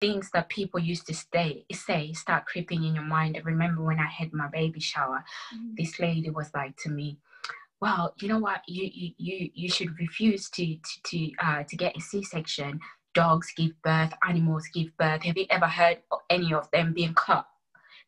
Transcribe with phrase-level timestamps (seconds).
[0.00, 3.36] things that people used to stay say start creeping in your mind.
[3.36, 5.24] I remember when I had my baby shower,
[5.54, 5.74] mm-hmm.
[5.76, 7.18] this lady was like to me,
[7.80, 8.62] "Well, you know what?
[8.66, 12.80] You you you, you should refuse to to to, uh, to get a C-section.
[13.14, 15.22] Dogs give birth, animals give birth.
[15.24, 17.46] Have you ever heard of any of them being cut?"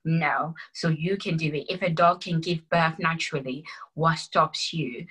[0.05, 0.55] No.
[0.73, 1.67] So you can do it.
[1.69, 3.65] If a dog can give birth naturally,
[3.95, 5.07] what stops you?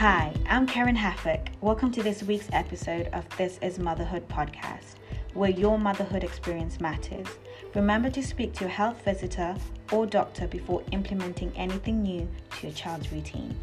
[0.00, 1.48] Hi, I'm Karen Haffick.
[1.60, 4.94] Welcome to this week's episode of This is Motherhood podcast,
[5.34, 7.26] where your motherhood experience matters.
[7.74, 9.54] Remember to speak to your health visitor
[9.92, 13.54] or doctor before implementing anything new to your child's routine.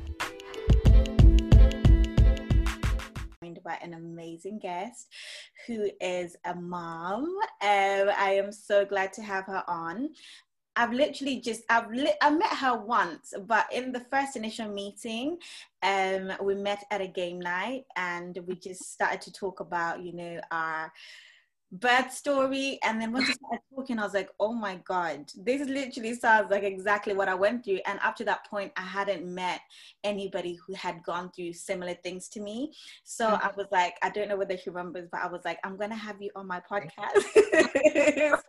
[3.42, 5.08] Joined by an amazing guest
[5.66, 7.24] who is a mom.
[7.64, 10.10] Um, I am so glad to have her on.
[10.78, 15.40] I've literally just I've li- I met her once, but in the first initial meeting,
[15.82, 20.14] um, we met at a game night and we just started to talk about you
[20.14, 20.94] know our
[21.72, 25.68] birth story and then once I started talking I was like oh my god this
[25.68, 27.80] literally sounds like exactly what I went through.
[27.86, 29.60] And up to that point I hadn't met
[30.04, 32.72] anybody who had gone through similar things to me.
[33.04, 33.46] So mm-hmm.
[33.46, 35.96] I was like I don't know whether she remembers but I was like I'm gonna
[35.96, 37.26] have you on my podcast.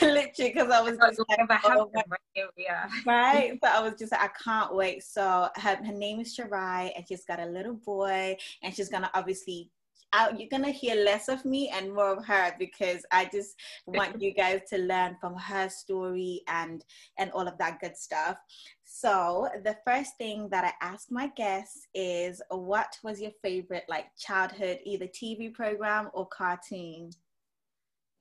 [0.00, 2.16] Literally because I was just like oh my,
[2.56, 2.88] yeah.
[3.06, 5.02] right so I was just like I can't wait.
[5.02, 9.10] So her, her name is Sharai and she's got a little boy and she's gonna
[9.14, 9.70] obviously
[10.12, 13.56] I, you're gonna hear less of me and more of her because I just
[13.86, 16.84] want you guys to learn from her story and
[17.18, 18.36] and all of that good stuff.
[18.84, 24.06] So the first thing that I ask my guests is, what was your favorite like
[24.18, 27.10] childhood either TV program or cartoon?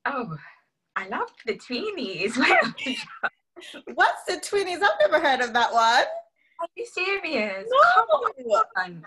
[0.06, 0.36] Oh,
[0.96, 2.36] I love the Tweenies.
[3.94, 4.82] What's the Tweenies?
[4.82, 6.06] I've never heard of that one.
[6.60, 7.66] Are you serious?
[7.70, 8.06] No.
[8.06, 9.06] Come on.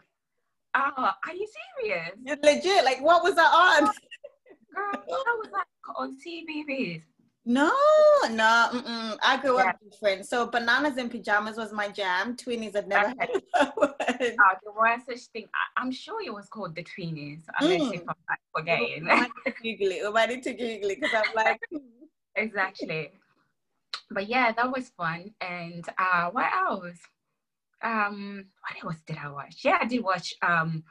[0.75, 2.11] Oh, are you serious?
[2.25, 2.85] You're legit.
[2.85, 3.85] Like, what was that on?
[3.85, 7.03] Girl, that was like on CBeebies.
[7.47, 7.73] No,
[8.31, 9.19] no, mm-mm.
[9.23, 9.71] I grew yeah.
[9.71, 10.27] up different.
[10.27, 12.37] So bananas in pajamas was my jam.
[12.37, 13.43] Tweenies I've never heard of
[13.79, 14.37] Oh, there
[14.77, 15.47] was such thing.
[15.77, 17.41] I, am sure it was called the Tweenies.
[17.63, 18.03] Mm.
[18.07, 19.05] I'm like forgetting.
[19.63, 20.03] Google it.
[20.03, 21.61] We're ready to Google it because I'm like.
[22.37, 23.11] exactly.
[24.11, 25.33] But yeah, that was fun.
[25.41, 26.99] And uh, what else?
[27.83, 29.61] Um what else did I watch?
[29.65, 30.85] Yeah, I did watch um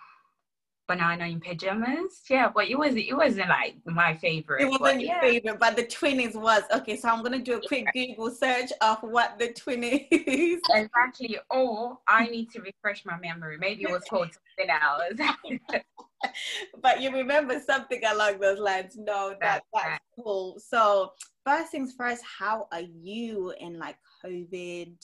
[0.90, 2.24] Banana in Pajamas.
[2.30, 4.64] Yeah, but it was it wasn't like my favorite.
[4.64, 5.22] It wasn't your yeah.
[5.22, 6.64] favorite, but the Tweenies was.
[6.74, 11.38] Okay, so I'm gonna do a quick Google search of what the Tweenies Exactly.
[11.52, 13.58] Or I need to refresh my memory.
[13.60, 15.82] Maybe it was called something else.
[16.82, 18.98] but you remember something along those lines.
[18.98, 20.60] No, that, that's, that's cool.
[20.60, 21.12] So
[21.46, 24.96] first things first, how are you in like COVID?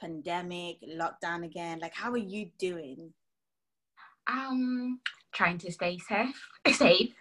[0.00, 1.78] Pandemic, lockdown again?
[1.80, 3.12] Like, how are you doing?
[4.26, 5.00] Um,
[5.32, 6.48] trying to stay safe.
[6.72, 7.12] Safe.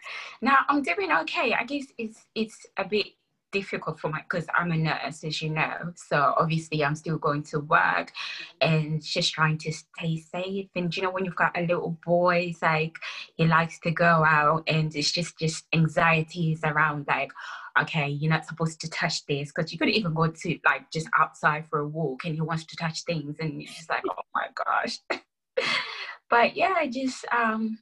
[0.41, 1.53] Now I'm doing okay.
[1.53, 3.07] I guess it's it's a bit
[3.51, 5.93] difficult for my because I'm a nurse, as you know.
[5.95, 8.11] So obviously I'm still going to work
[8.59, 10.67] and just trying to stay safe.
[10.75, 12.97] And you know, when you've got a little boy, it's like
[13.35, 17.31] he likes to go out and it's just just anxieties around like
[17.79, 21.07] okay, you're not supposed to touch this because you could even go to like just
[21.17, 24.23] outside for a walk and he wants to touch things and you're just like, oh
[24.33, 24.99] my gosh.
[26.29, 27.79] but yeah, just um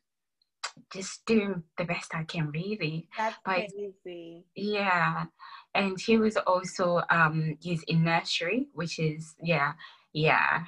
[0.91, 3.07] just doing the best I can really.
[3.17, 4.45] That's but, crazy.
[4.55, 5.25] Yeah.
[5.75, 9.73] And he was also um he's in nursery, which is yeah,
[10.13, 10.63] yeah,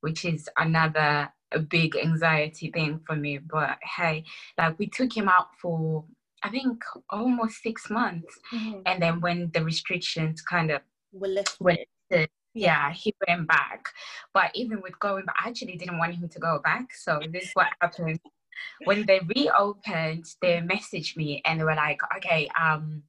[0.00, 3.38] which is another a big anxiety thing for me.
[3.38, 4.24] But hey,
[4.58, 6.04] like we took him out for
[6.46, 8.38] I think almost six months.
[8.52, 8.80] Mm-hmm.
[8.86, 10.80] And then when the restrictions kind of
[11.12, 13.90] were lifted, were lifted yeah, he went back.
[14.32, 16.94] But even with going back, I actually didn't want him to go back.
[16.94, 18.18] So this is what happened.
[18.84, 23.02] When they reopened, they messaged me and they were like, okay, um,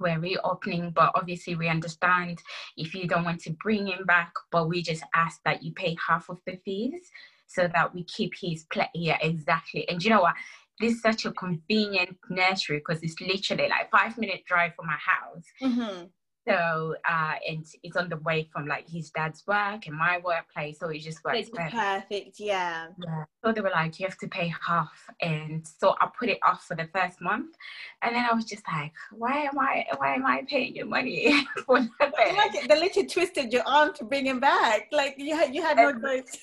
[0.00, 2.40] we're reopening, but obviously we understand
[2.76, 5.96] if you don't want to bring him back, but we just ask that you pay
[6.08, 7.12] half of the fees
[7.46, 8.88] so that we keep his play.
[8.94, 9.88] Yeah, exactly.
[9.88, 10.34] And you know what?
[10.80, 14.98] This is such a convenient nursery because it's literally like five minute drive from my
[14.98, 15.44] house.
[15.62, 16.06] Mm-hmm.
[16.48, 20.78] So uh, and it's on the way from like his dad's work and my workplace,
[20.80, 21.76] so it just works perfect.
[21.76, 22.40] perfect.
[22.40, 22.88] Yeah.
[23.04, 23.24] Yeah.
[23.44, 24.90] So they were like, you have to pay half,
[25.20, 27.54] and so I put it off for the first month,
[28.02, 31.46] and then I was just like, why am I why am I paying you money
[31.66, 32.36] for nothing?
[32.36, 34.88] Like they literally twisted your arm to bring him back.
[34.92, 36.38] Like you had you had no choice.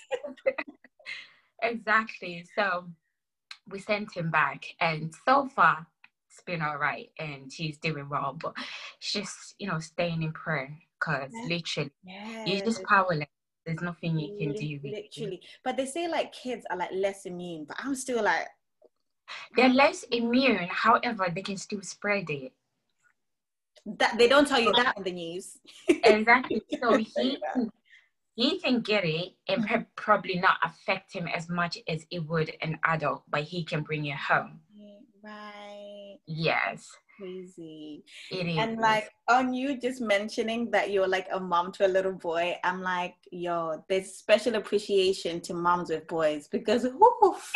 [1.64, 2.46] exactly.
[2.56, 2.86] So
[3.70, 5.88] we sent him back, and so far
[6.30, 8.38] it's been all right, and he's doing well.
[8.40, 8.54] But
[9.00, 11.50] it's just you know staying in prayer because yes.
[11.50, 12.48] literally yes.
[12.48, 13.28] you're just powerless.
[13.66, 14.80] There's nothing you can do.
[14.84, 18.48] Literally, but they say like kids are like less immune, but I'm still like
[19.56, 20.68] they're less immune.
[20.70, 22.54] However, they can still spread it.
[23.86, 25.58] That they don't tell you that in the news.
[25.88, 26.62] exactly.
[26.82, 27.38] So he
[28.38, 29.82] he can get it and mm-hmm.
[29.96, 34.06] probably not affect him as much as it would an adult, but he can bring
[34.06, 34.60] it home.
[35.24, 36.20] Right.
[36.28, 36.88] Yes.
[37.18, 38.04] Crazy.
[38.30, 38.58] It is.
[38.60, 42.56] And like on you just mentioning that you're like a mom to a little boy,
[42.64, 47.54] I'm like, yo, there's special appreciation to moms with boys because oof,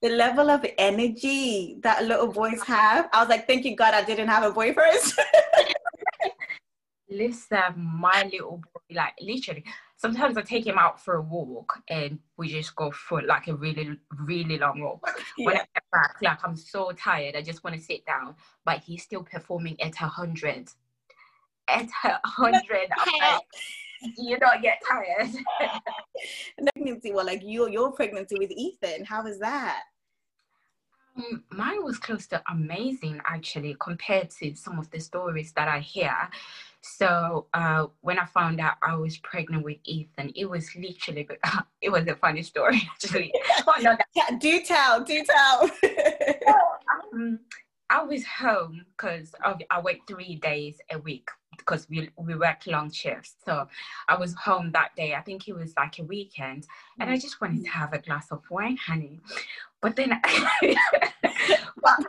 [0.00, 3.10] the level of energy that little boys have.
[3.12, 5.20] I was like, thank you God I didn't have a boy first.
[7.10, 9.64] Listen, my little boy, like literally,
[10.02, 13.54] sometimes I take him out for a walk and we just go for like a
[13.54, 15.00] really, really long walk.
[15.38, 15.46] Yeah.
[15.46, 18.34] When I get back, like I'm so tired, I just want to sit down.
[18.64, 20.68] But he's still performing at a hundred.
[21.68, 22.88] At a hundred,
[24.18, 25.30] you don't get tired.
[26.74, 29.82] pregnancy, well, like your your pregnancy with Ethan, how was that?
[31.16, 35.78] Um, mine was close to amazing actually compared to some of the stories that I
[35.78, 36.16] hear.
[36.82, 41.28] So uh, when I found out I was pregnant with Ethan, it was literally
[41.80, 43.32] it was a funny story actually.
[43.66, 45.70] oh, no, that- do tell, do tell.
[47.12, 47.38] um,
[47.88, 49.34] I was home because
[49.70, 53.34] I work three days a week because we we work long shifts.
[53.44, 53.68] So
[54.08, 55.14] I was home that day.
[55.14, 56.66] I think it was like a weekend,
[56.98, 59.20] and I just wanted to have a glass of wine, honey.
[59.80, 60.18] But then,
[61.82, 62.06] but,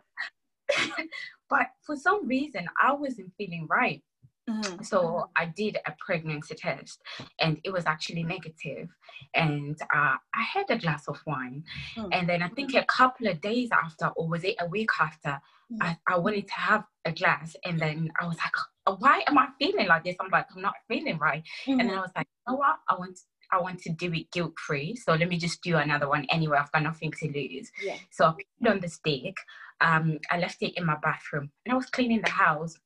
[1.49, 4.01] but for some reason, I wasn't feeling right.
[4.49, 4.83] Mm-hmm.
[4.83, 7.01] So I did a pregnancy test
[7.39, 8.89] and it was actually negative.
[9.33, 11.63] And uh, I had a glass of wine.
[11.95, 12.09] Mm-hmm.
[12.11, 15.39] And then I think a couple of days after, or was it a week after,
[15.71, 15.81] mm-hmm.
[15.81, 17.55] I, I wanted to have a glass.
[17.63, 20.15] And then I was like, why am I feeling like this?
[20.19, 21.43] I'm like, I'm not feeling right.
[21.67, 21.99] And then mm-hmm.
[21.99, 22.79] I was like, you know what?
[22.89, 23.19] I want
[23.51, 24.95] I want to do it guilt free.
[24.95, 26.57] So let me just do another one anyway.
[26.57, 27.71] I've got nothing to lose.
[27.83, 27.97] Yeah.
[28.09, 29.35] So I put it on the stick.
[29.79, 32.79] Um, I left it in my bathroom and I was cleaning the house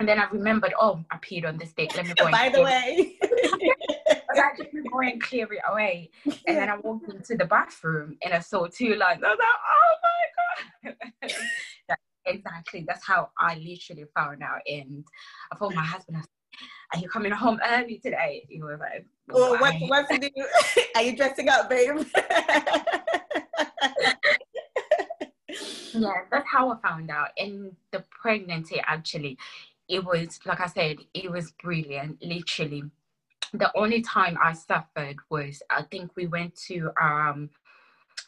[0.00, 1.94] and then I remembered, oh, I peed on this date.
[1.94, 2.30] Let me go.
[2.30, 3.18] By the way.
[3.22, 6.10] I just go and clear it away.
[6.24, 9.22] And then I walked into the bathroom and I saw two lines.
[9.22, 11.34] I was like, oh my God.
[12.26, 12.84] exactly.
[12.88, 14.62] That's how I literally found out.
[14.66, 15.04] And
[15.52, 16.28] I told my husband, I said,
[16.94, 18.46] are you coming home early today?
[18.48, 20.30] He was like, well, what, what to do?
[20.96, 22.04] Are you dressing up, babe?
[25.94, 27.28] yeah, that's how I found out.
[27.38, 29.38] And the pregnancy actually,
[29.90, 32.22] it was like I said, it was brilliant.
[32.22, 32.84] Literally,
[33.52, 37.50] the only time I suffered was I think we went to um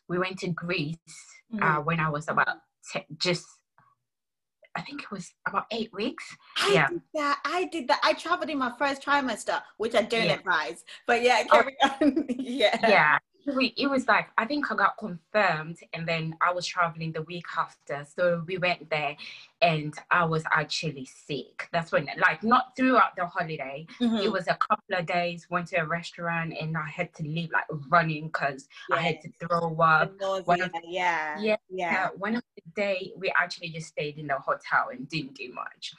[0.09, 0.97] we went to Greece
[1.55, 1.79] uh, mm-hmm.
[1.79, 2.59] uh, when I was about
[2.93, 3.47] t- just
[4.75, 6.25] I think it was about eight weeks.
[6.57, 6.89] I yeah.
[6.89, 7.41] did that.
[7.45, 8.01] I did that.
[8.03, 10.35] I traveled in my first trimester, which I don't yeah.
[10.35, 10.83] advise.
[11.07, 11.97] But yeah, carry oh.
[12.01, 12.27] on.
[12.39, 12.79] yeah.
[12.89, 17.23] Yeah it was like I think I got confirmed, and then I was traveling the
[17.23, 18.07] week after.
[18.15, 19.17] So we went there,
[19.61, 21.69] and I was actually sick.
[21.73, 23.87] That's when, like, not throughout the holiday.
[24.01, 24.17] Mm-hmm.
[24.17, 25.47] It was a couple of days.
[25.51, 28.99] Went to a restaurant, and I had to leave like running because yes.
[28.99, 30.13] I had to throw up.
[30.21, 32.09] Nausea, of, yeah, yeah, yeah.
[32.17, 35.95] One of the day we actually just stayed in the hotel and didn't do much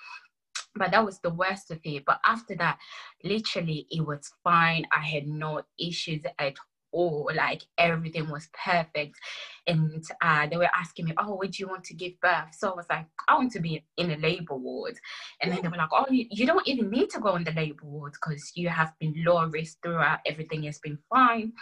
[0.76, 2.04] but that was the worst of it.
[2.06, 2.80] But after that,
[3.24, 4.86] literally, it was fine.
[4.96, 6.56] I had no issues at
[6.94, 9.20] all like everything was perfect.
[9.68, 12.54] And uh, they were asking me oh would you want to give birth?
[12.54, 14.96] So i was like i want to be in a labor ward.
[15.42, 17.86] And then they were like oh you don't even need to go in the labor
[17.86, 21.54] ward because you have been low risk throughout everything has been fine.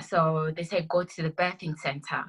[0.00, 2.24] So they said go to the birthing center.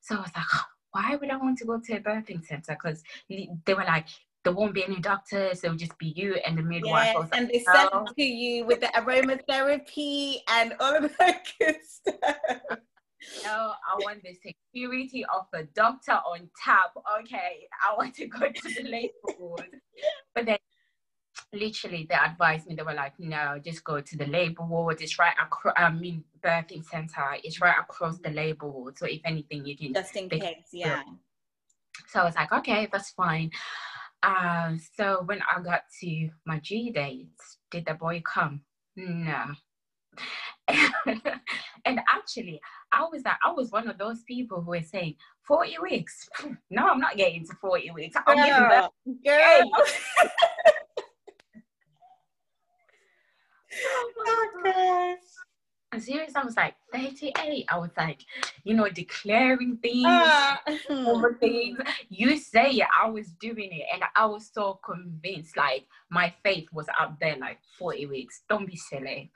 [0.00, 0.46] So i was like
[0.90, 2.72] why would I want to go to a birthing center?
[2.72, 4.06] Because they were like,
[4.48, 5.62] there won't be any doctors.
[5.62, 7.12] It'll just be you and the midwife.
[7.14, 8.06] Yes, and they send oh.
[8.16, 12.16] to you with the aromatherapy and all of that good stuff.
[13.44, 16.92] No, I want the security of a doctor on tap.
[17.20, 19.68] Okay, I want to go to the labor ward.
[20.34, 20.58] But then
[21.52, 25.02] literally they advised me, they were like, no, just go to the labor ward.
[25.02, 27.36] It's right across, I mean, birthing center.
[27.44, 28.96] It's right across the labor ward.
[28.96, 29.92] So if anything, you can.
[29.92, 31.02] Just in case, yeah.
[32.06, 33.50] So I was like, okay, that's fine.
[34.22, 38.62] Uh, so when I got to my G dates, did the boy come?
[38.96, 39.44] No.
[41.84, 42.60] and actually,
[42.92, 45.14] I was that I was one of those people who were saying
[45.46, 46.28] 40 weeks.
[46.70, 48.16] No, I'm not getting to 40 weeks.
[48.26, 49.70] I'm girl, getting girl.
[53.84, 55.18] oh my gosh
[55.98, 56.36] serious.
[56.36, 57.66] I was like 38.
[57.68, 58.24] I was like,
[58.64, 60.56] you know, declaring things, uh,
[61.40, 61.78] things.
[62.08, 65.56] You say it, I was doing it, and I was so convinced.
[65.56, 68.42] Like my faith was up there, like 40 weeks.
[68.48, 69.30] Don't be silly.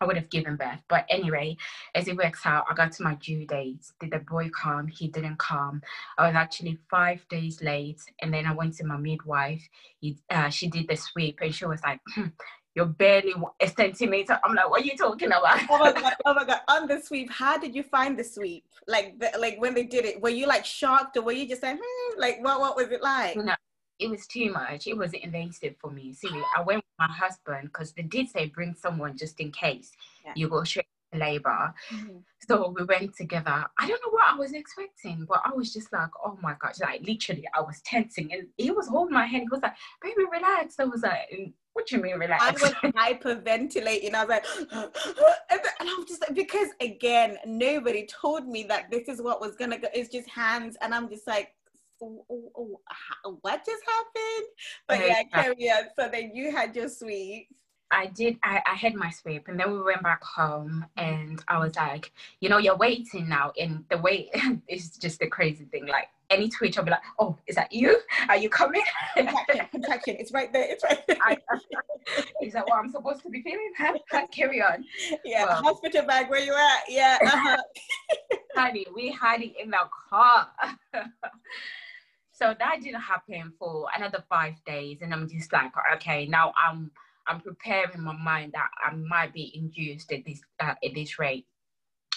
[0.00, 0.80] I would have given birth.
[0.88, 1.56] But anyway,
[1.94, 3.84] as it works out, I got to my due date.
[4.00, 4.86] Did the boy come?
[4.88, 5.82] He didn't come.
[6.18, 8.02] I was actually five days late.
[8.20, 9.66] And then I went to my midwife.
[10.00, 12.26] He, uh, she did the sweep and she was like, hmm,
[12.76, 14.38] you're barely a centimeter.
[14.44, 15.60] I'm like, what are you talking about?
[15.70, 16.12] oh my god!
[16.26, 16.60] Oh my god!
[16.68, 18.64] On the sweep, how did you find the sweep?
[18.86, 21.62] Like, the, like when they did it, were you like shocked, or were you just
[21.62, 22.60] like, hmm, like what?
[22.60, 23.34] What was it like?
[23.34, 23.54] No,
[23.98, 24.86] it was too much.
[24.86, 26.12] It was invasive for me.
[26.12, 29.90] See, I went with my husband because they did say bring someone just in case
[30.24, 30.32] yeah.
[30.36, 31.74] you go straight to labor.
[31.92, 32.18] Mm-hmm.
[32.48, 33.64] So we went together.
[33.78, 36.80] I don't know what I was expecting, but I was just like, oh my gosh,
[36.80, 39.44] like literally, I was tensing, and he was holding my hand.
[39.44, 40.76] He was like, baby, relax.
[40.78, 42.42] I was like what do you mean relax?
[42.42, 44.14] I was hyperventilating.
[44.14, 44.46] I was like,
[45.50, 49.78] and I'm just like, because again, nobody told me that this is what was gonna
[49.78, 49.88] go.
[49.92, 51.52] It's just hands, and I'm just like,
[51.98, 54.48] what just happened?
[54.88, 55.84] But yeah, carry on.
[55.98, 57.48] So then you had your sweep.
[57.90, 58.38] I did.
[58.42, 62.12] I, I had my sweep, and then we went back home, and I was like,
[62.40, 64.30] you know, you're waiting now, and the wait
[64.68, 65.86] is just a crazy thing.
[65.86, 67.96] Like any twitch, I'll be like, oh, is that you?
[68.28, 68.82] Are you coming?
[69.16, 70.16] Contraction, contraction.
[70.18, 70.66] It's right there.
[70.68, 71.16] It's right there.
[71.20, 71.38] I,
[72.42, 73.72] is that what I'm supposed to be feeling?
[74.32, 74.84] Carry on.
[75.24, 76.28] Yeah, well, hospital bag.
[76.28, 76.84] Where you at?
[76.88, 77.18] Yeah.
[77.22, 77.56] Uh-huh.
[78.56, 79.78] honey, we had it in the
[80.10, 80.48] car.
[82.32, 86.90] so that didn't happen for another five days, and I'm just like, okay, now I'm
[87.28, 91.46] I'm preparing my mind that I might be induced at this uh, at this rate.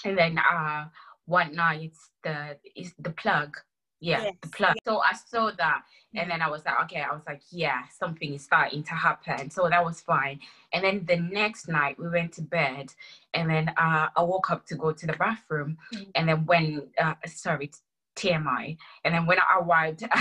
[0.05, 0.85] And then uh,
[1.25, 3.57] one night the is the plug.
[4.01, 4.33] Yeah, yes.
[4.41, 4.75] the plug.
[4.85, 5.81] So I saw that
[6.15, 9.49] and then I was like, okay, I was like, yeah, something is starting to happen.
[9.51, 10.39] So that was fine.
[10.71, 12.93] And then the next night we went to bed
[13.33, 15.77] and then uh, I woke up to go to the bathroom.
[15.93, 16.09] Mm-hmm.
[16.15, 17.71] And then when, uh, sorry,
[18.15, 18.77] TMI.
[19.03, 20.03] And then when I arrived,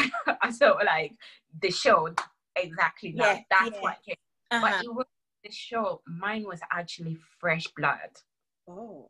[0.42, 1.14] I saw like
[1.62, 2.12] the show
[2.56, 3.36] exactly that.
[3.36, 3.80] Yeah, That's yeah.
[3.80, 4.16] what came
[4.50, 4.60] uh-huh.
[4.60, 5.06] But it was
[5.44, 8.10] the show, mine was actually fresh blood.
[8.68, 9.08] Oh.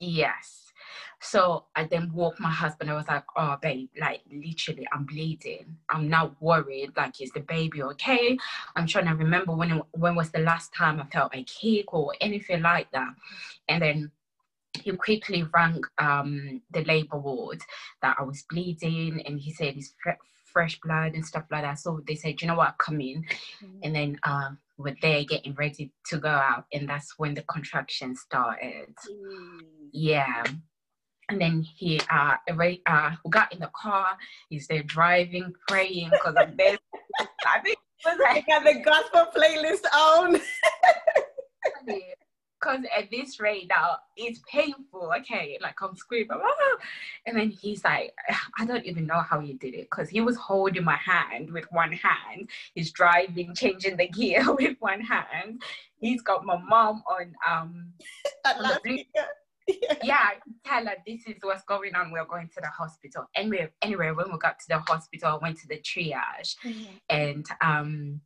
[0.00, 0.72] Yes.
[1.20, 2.90] So I then woke my husband.
[2.90, 5.76] I was like, oh, babe, like literally, I'm bleeding.
[5.90, 6.92] I'm not worried.
[6.96, 8.38] Like, is the baby okay?
[8.76, 12.14] I'm trying to remember when when was the last time I felt a kick or
[12.20, 13.14] anything like that.
[13.68, 14.10] And then
[14.82, 17.60] he quickly rang um, the labor ward
[18.00, 19.92] that I was bleeding, and he said it's
[20.50, 21.78] fresh blood and stuff like that.
[21.78, 23.22] So they said, you know what, come in.
[23.62, 23.78] Mm-hmm.
[23.82, 28.16] And then um, were there getting ready to go out, and that's when the contraction
[28.16, 28.94] started.
[29.10, 29.60] Mm.
[29.92, 30.44] Yeah.
[31.28, 32.34] And then he uh,
[32.86, 34.18] uh got in the car.
[34.48, 36.76] He's there driving, praying because I'm there.
[37.46, 40.40] I think was like, got the gospel playlist on.
[42.60, 46.76] because at this rate now it's painful okay like i'm screaming ah!
[47.26, 48.12] and then he's like
[48.58, 51.66] i don't even know how he did it because he was holding my hand with
[51.70, 55.62] one hand he's driving changing the gear with one hand
[56.00, 57.86] he's got my mom on um
[58.46, 58.78] on
[59.82, 59.94] yeah.
[60.02, 60.30] yeah,
[60.64, 62.10] tell her this is what's going on.
[62.10, 63.28] We're going to the hospital.
[63.34, 66.84] Anyway, anyway, when we got to the hospital, I went to the triage, mm-hmm.
[67.08, 68.20] and um,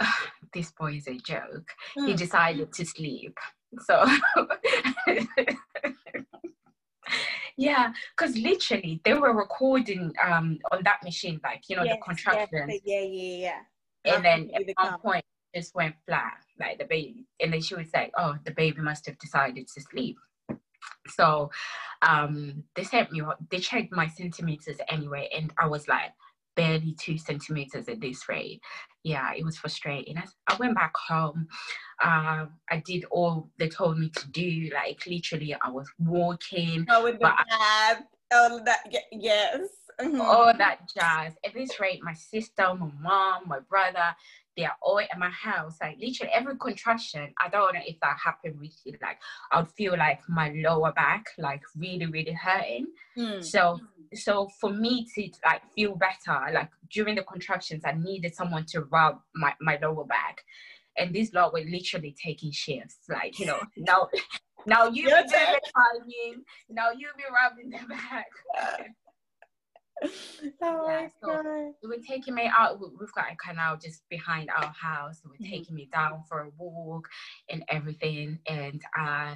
[0.54, 1.70] this boy is a joke.
[1.96, 2.08] Mm.
[2.08, 3.38] He decided to sleep.
[3.80, 4.04] So
[7.56, 12.02] yeah, because literally they were recording um on that machine, like you know, yes, the
[12.04, 12.80] contractions.
[12.84, 13.60] Yeah, yeah,
[14.04, 14.14] yeah.
[14.14, 17.26] And then at one point just went flat, like the baby.
[17.40, 20.16] And then she was like, Oh, the baby must have decided to sleep.
[21.08, 21.50] So
[22.02, 26.10] um they sent me they checked my centimeters anyway, and I was like,
[26.54, 28.60] barely two centimeters at this rate.
[29.04, 30.16] Yeah, it was frustrating.
[30.18, 31.48] I, I went back home.
[32.02, 34.70] Uh, I did all they told me to do.
[34.74, 36.86] Like literally, I was walking.
[36.88, 37.98] Oh, with the jab,
[38.32, 38.80] all that.
[39.10, 39.60] Yes.
[40.00, 40.20] Mm-hmm.
[40.20, 41.34] All that jazz.
[41.44, 44.14] At this rate, my sister, my mom, my brother,
[44.56, 45.78] they're all at my house.
[45.80, 48.96] Like literally every contraction, I don't know if that happened with you.
[49.00, 49.18] Like
[49.50, 52.86] I'd feel like my lower back like really, really hurting.
[53.16, 53.44] Mm.
[53.44, 53.80] So
[54.14, 58.82] so for me to like feel better, like during the contractions, I needed someone to
[58.82, 60.42] rub my, my lower back.
[60.98, 62.98] And these lot were literally taking shifts.
[63.08, 64.08] Like, you know, now
[64.66, 68.26] now you be doing the timing, now you be rubbing the back.
[70.62, 71.44] oh yeah, so God.
[71.80, 72.80] they were taking me out.
[72.80, 75.20] We've got a canal just behind our house.
[75.20, 75.52] They were mm-hmm.
[75.52, 77.08] taking me down for a walk
[77.48, 78.38] and everything.
[78.46, 79.34] And uh,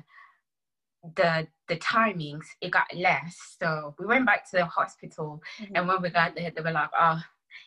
[1.15, 3.57] the the timings it got less.
[3.61, 5.77] So we went back to the hospital, mm-hmm.
[5.77, 7.21] and when we got there, they were like, "Oh,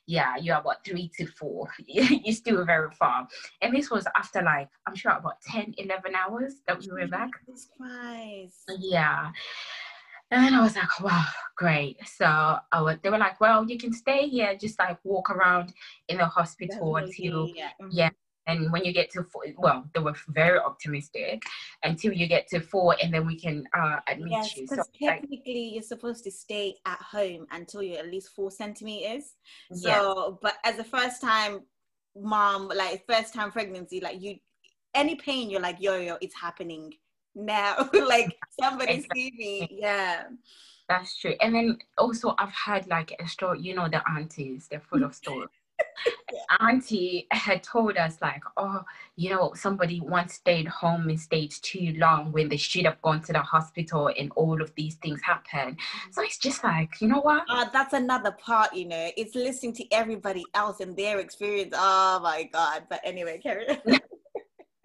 [0.05, 1.69] yeah, you're about three to four.
[1.87, 3.27] you're still very far."
[3.61, 7.29] And this was after like I'm sure about 10, 11 hours that we were back.
[7.77, 8.71] Christ.
[8.79, 9.31] Yeah.
[10.31, 11.97] And then I was like, wow, great.
[12.07, 15.73] So I was, they were like, well, you can stay here, just like walk around
[16.07, 17.69] in the hospital until, yeah.
[17.81, 17.89] Mm-hmm.
[17.91, 18.09] yeah.
[18.45, 21.41] and when you get to four, well, they were very optimistic
[21.83, 24.67] until you get to four, and then we can uh, admit yes, you.
[24.69, 29.33] because So, technically you're supposed to stay at home until you're at least four centimeters.
[29.73, 31.61] So, yeah, but as a first time
[32.15, 34.35] mom, like first time pregnancy, like you,
[34.93, 36.93] any pain, you're like, yo, yo, it's happening
[37.35, 37.89] now.
[38.07, 39.21] like somebody exactly.
[39.21, 39.79] see me.
[39.79, 40.23] Yeah.
[40.87, 41.35] That's true.
[41.39, 43.61] And then also, I've had like a story.
[43.61, 45.49] You know, the aunties, they're full of stories.
[46.59, 48.83] Auntie had told us like, oh,
[49.15, 53.21] you know, somebody once stayed home and stayed too long when they should have gone
[53.21, 55.77] to the hospital, and all of these things happen.
[56.11, 57.43] So it's just like, you know what?
[57.49, 59.09] Uh, that's another part, you know.
[59.15, 61.73] It's listening to everybody else and their experience.
[61.77, 62.83] Oh my God.
[62.89, 63.99] But anyway, carry on.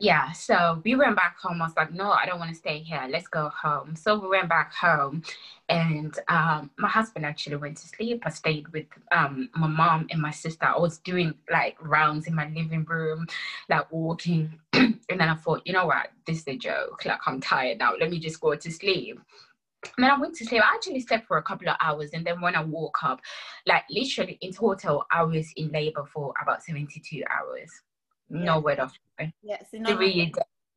[0.04, 1.62] Yeah, so we went back home.
[1.62, 3.06] I was like, no, I don't want to stay here.
[3.08, 3.96] Let's go home.
[3.96, 5.22] So we went back home,
[5.70, 8.22] and um, my husband actually went to sleep.
[8.26, 10.66] I stayed with um, my mom and my sister.
[10.66, 13.26] I was doing like rounds in my living room,
[13.70, 14.60] like walking.
[14.74, 16.08] and then I thought, you know what?
[16.26, 17.06] This is a joke.
[17.06, 17.94] Like, I'm tired now.
[17.98, 19.18] Let me just go to sleep.
[19.96, 20.60] And then I went to sleep.
[20.62, 22.10] I actually slept for a couple of hours.
[22.12, 23.22] And then when I woke up,
[23.66, 27.70] like literally in total, I was in labor for about 72 hours.
[28.28, 28.58] No Yeah.
[28.58, 28.92] word of
[29.42, 29.58] Yeah.
[29.70, 29.96] So no,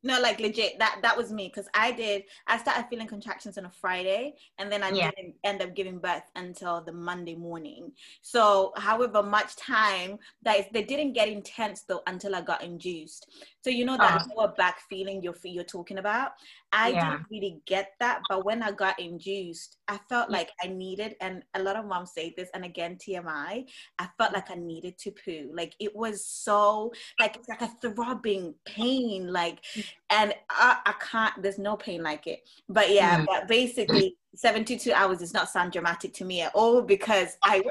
[0.04, 0.78] no, like legit.
[0.78, 2.24] That that was me because I did.
[2.46, 5.10] I started feeling contractions on a Friday, and then I Yeah.
[5.16, 7.92] didn't end up giving birth until the Monday morning.
[8.22, 13.26] So, however much time that is, they didn't get intense though until I got induced.
[13.64, 14.24] So you know that Uh.
[14.36, 16.32] lower back feeling you're you're talking about.
[16.72, 17.00] I Yeah.
[17.00, 21.42] didn't really get that, but when I got induced, I felt like I needed, and
[21.54, 23.64] a lot of moms say this, and again TMI,
[23.98, 25.50] I felt like I needed to poo.
[25.52, 29.64] Like it was so like it's like a throbbing pain, like,
[30.10, 31.42] and I, I can't.
[31.42, 32.48] There's no pain like it.
[32.68, 33.26] But yeah, Mm.
[33.26, 37.62] but basically, 72 hours does not sound dramatic to me at all because I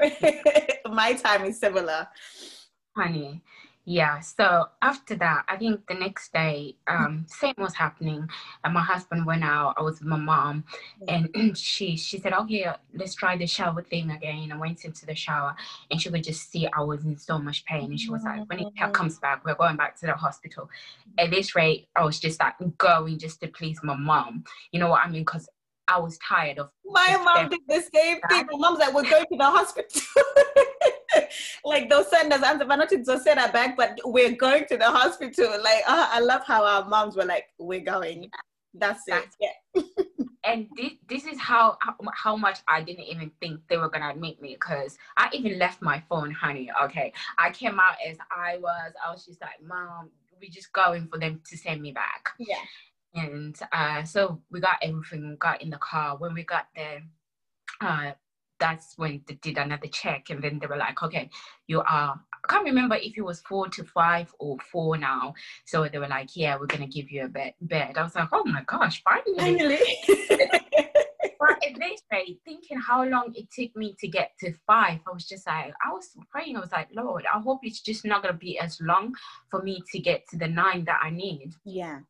[0.90, 2.08] my time is similar.
[2.96, 3.42] honey.
[3.88, 4.20] Yeah.
[4.20, 8.28] So after that, I think the next day, um, same was happening.
[8.62, 9.76] And my husband went out.
[9.78, 10.64] I was with my mom,
[11.08, 15.14] and she she said, "Okay, let's try the shower thing again." I went into the
[15.14, 15.56] shower,
[15.90, 17.84] and she could just see I was in so much pain.
[17.92, 20.68] And she was like, "When it comes back, we're going back to the hospital."
[21.16, 24.44] At this rate, I was just like going just to please my mom.
[24.70, 25.22] You know what I mean?
[25.22, 25.48] Because
[25.88, 28.46] I was tired of My mom did the same thing.
[28.52, 30.02] My mom's like, we're going to the hospital.
[31.64, 35.50] like they'll send us antibiotics, they'll send her back, but we're going to the hospital.
[35.62, 38.30] Like uh, I love how our moms were like, we're going.
[38.74, 39.12] That's it.
[39.12, 39.82] That's- Yeah.
[40.44, 44.10] and this, this is how, how how much I didn't even think they were gonna
[44.10, 46.70] admit me because I even left my phone, honey.
[46.84, 48.92] Okay, I came out as I was.
[49.04, 50.10] I was just like, Mom,
[50.40, 52.30] we're just going for them to send me back.
[52.38, 52.56] Yeah.
[53.14, 55.28] And uh, so we got everything.
[55.30, 56.16] We got in the car.
[56.18, 57.02] When we got there,
[57.80, 58.12] uh,
[58.58, 61.30] that's when they did another check, and then they were like, "Okay,
[61.66, 65.34] you are." I can't remember if it was four to five or four now.
[65.66, 67.98] So they were like, "Yeah, we're gonna give you a bed." Bed.
[67.98, 69.78] I was like, "Oh my gosh, finally!" Finally.
[71.40, 75.12] But at this rate, thinking how long it took me to get to five, I
[75.12, 76.56] was just like, I was praying.
[76.56, 79.14] I was like, Lord, I hope it's just not gonna be as long
[79.50, 81.52] for me to get to the nine that I need.
[81.64, 82.00] yeah.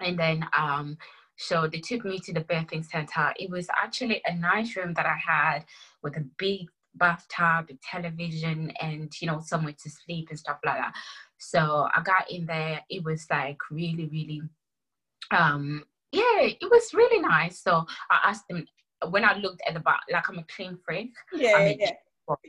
[0.00, 0.98] And then, um,
[1.36, 3.32] so they took me to the birthing center.
[3.36, 5.64] It was actually a nice room that I had
[6.02, 10.78] with a big bathtub, a television, and you know somewhere to sleep and stuff like
[10.78, 10.94] that.
[11.38, 12.80] So I got in there.
[12.88, 14.42] It was like really, really,
[15.30, 17.60] um, yeah, it was really nice.
[17.62, 18.66] So I asked them
[19.10, 21.12] when I looked at the bath, like I'm a clean freak.
[21.32, 21.56] Yeah.
[21.56, 21.78] I mean,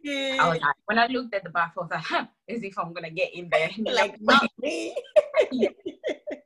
[0.04, 0.38] yeah.
[0.40, 2.78] I was like, when I looked at the bath, I was like, huh, as if
[2.78, 3.70] I'm gonna get in there.
[3.80, 4.96] like not me.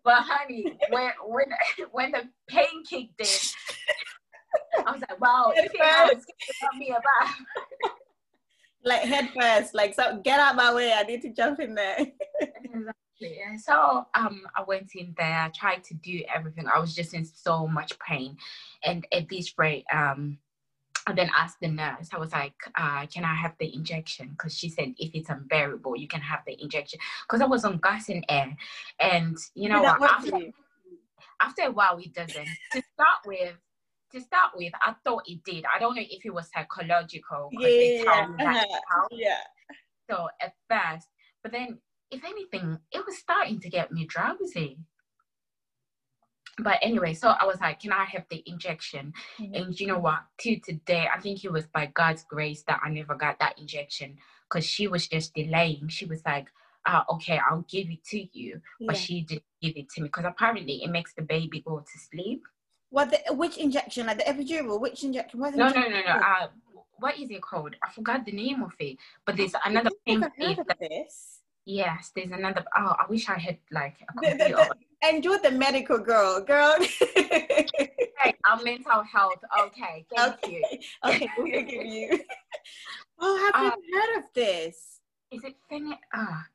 [0.10, 1.46] But honey, when when
[1.92, 3.28] when the pain kicked in,
[4.84, 6.26] I was like, wow, At if it was first.
[6.62, 7.36] gonna be a bath.
[8.84, 9.76] like head first.
[9.76, 10.92] Like so get out my way.
[10.94, 12.08] I need to jump in there.
[12.42, 13.40] Exactly.
[13.48, 16.66] And so um, I went in there, I tried to do everything.
[16.68, 18.36] I was just in so much pain.
[18.84, 20.40] And at this rate, um,
[21.08, 24.30] I then asked the nurse, I was like, uh, can I have the injection?
[24.30, 27.00] Because she said, if it's unbearable, you can have the injection.
[27.28, 28.56] Because I was on gas and air.
[29.00, 29.86] And you know?
[29.86, 30.54] After, you?
[31.42, 32.48] after a while, it doesn't.
[32.74, 33.56] to start with,
[34.14, 35.66] to start with, I thought it did.
[35.74, 37.50] I don't know if it was psychological.
[37.54, 38.04] Yeah.
[38.04, 39.08] tell me that it uh-huh.
[39.12, 39.42] Yeah.
[40.10, 41.08] So at first,
[41.44, 41.80] but then
[42.12, 44.80] if anything, it was starting to get me drowsy.
[46.64, 49.14] But anyway, so I was like, can I have the injection?
[49.40, 49.56] Mhm.
[49.62, 50.20] And you know what?
[50.40, 54.18] To today, I think it was by God's grace that I never got that injection
[54.50, 55.88] because she was just delaying.
[55.90, 56.48] She was like,
[56.86, 58.62] uh, okay, I'll give it to you.
[58.82, 62.00] But she didn't give it to me because apparently it makes the baby go to
[62.00, 62.44] sleep.
[62.90, 64.08] What the which injection?
[64.08, 64.80] Like the epidural?
[64.82, 65.40] Which injection?
[65.40, 65.94] What No, no, injection?
[65.94, 66.20] no, no.
[66.20, 66.48] Uh,
[66.98, 67.76] what is it called?
[67.84, 68.98] I forgot the name of it.
[69.26, 71.40] But there's another I've pain never relief heard of this.
[71.66, 72.66] Yes, there's another.
[72.76, 76.76] Oh, I wish I had like a the, the, the, enjoy the medical girl, girl.
[77.16, 79.44] hey, our mental health.
[79.68, 80.64] Okay, thank okay.
[80.72, 80.80] you.
[81.06, 82.20] Okay, we'll give you.
[83.22, 85.02] Oh, have you uh, heard of this?
[85.30, 85.92] Is it Fenny?
[86.14, 86.48] Ah,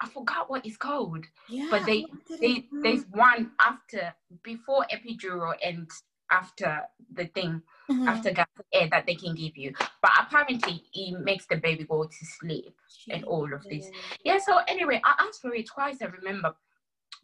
[0.00, 1.24] I forgot what it's called.
[1.48, 2.04] Yeah, but they
[2.40, 5.88] they there's one after before epidural and
[6.32, 6.82] after
[7.12, 8.08] the thing mm-hmm.
[8.08, 9.72] after gas air that they can give you.
[10.02, 13.14] But apparently it makes the baby go to sleep Jeez.
[13.14, 13.88] and all of this.
[14.24, 16.54] Yeah, so anyway, I asked for it twice, I remember,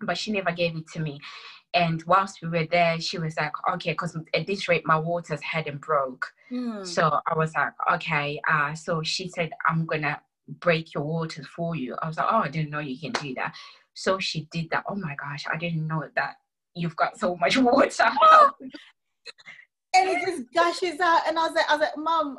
[0.03, 1.21] but she never gave it to me.
[1.73, 5.41] And whilst we were there, she was like, okay, because at this rate, my waters
[5.41, 6.27] hadn't broke.
[6.51, 6.85] Mm.
[6.85, 8.41] So I was like, okay.
[8.51, 10.21] Uh, so she said, I'm going to
[10.59, 11.97] break your waters for you.
[12.03, 13.55] I was like, oh, I didn't know you can do that.
[13.95, 14.85] So she did that.
[14.89, 16.37] Oh my gosh, I didn't know that
[16.75, 18.05] you've got so much water.
[19.95, 21.23] and it just gushes out.
[21.29, 22.39] And I was like, I was like, Mom,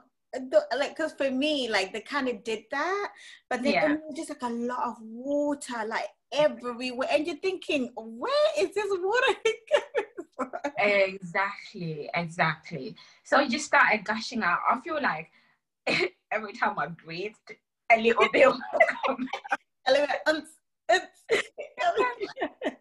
[0.78, 3.10] like, cause for me, like they kind of did that,
[3.50, 3.96] but then yeah.
[4.16, 9.40] just like a lot of water, like everywhere, and you're thinking, where is this water
[9.74, 10.52] coming from?
[10.78, 12.96] Exactly, exactly.
[13.24, 14.60] So it just started gushing out.
[14.70, 15.30] I feel like
[16.32, 17.38] every time I breathed,
[17.92, 18.48] a little bit.
[19.88, 20.08] a little
[20.88, 22.78] bit.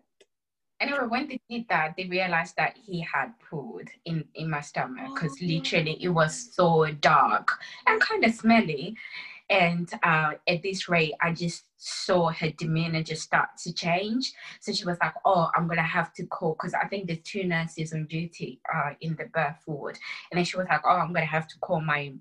[0.80, 5.14] Anyway, when they did that, they realized that he had pooed in, in my stomach
[5.14, 8.96] because oh, literally it was so dark and kind of smelly.
[9.48, 14.32] And uh, at this rate, I just saw her demeanor just start to change.
[14.60, 17.42] So she was like, "Oh, I'm gonna have to call," because I think there's two
[17.42, 19.98] nurses on duty uh, in the birth ward.
[20.30, 22.12] And then she was like, "Oh, I'm gonna have to call my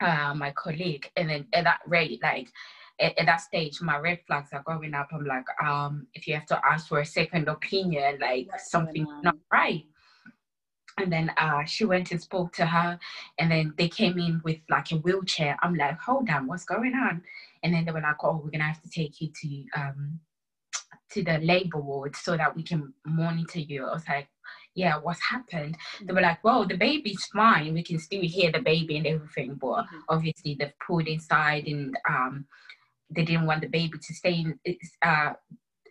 [0.00, 2.52] uh, my colleague." And then at that rate, like
[3.00, 5.08] at, at, that stage my red flags are going up.
[5.12, 9.08] I'm like um if you have to ask for a second opinion like That's something's
[9.22, 9.84] not right.
[10.98, 12.98] And then uh, she went and spoke to her
[13.38, 15.56] and then they came in with like a wheelchair.
[15.62, 17.22] I'm like hold on what's going on?
[17.62, 20.20] And then they were like oh we're gonna have to take you to um
[21.10, 23.86] to the labor ward so that we can monitor you.
[23.86, 24.28] I was like
[24.74, 25.76] yeah what's happened?
[26.02, 27.74] They were like well the baby's fine.
[27.74, 29.98] We can still hear the baby and everything but mm-hmm.
[30.08, 32.44] obviously they've pulled inside and um
[33.14, 34.58] they didn't want the baby to stay in.
[34.64, 35.32] It's uh,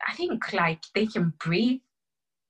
[0.07, 1.81] I think like they can breathe.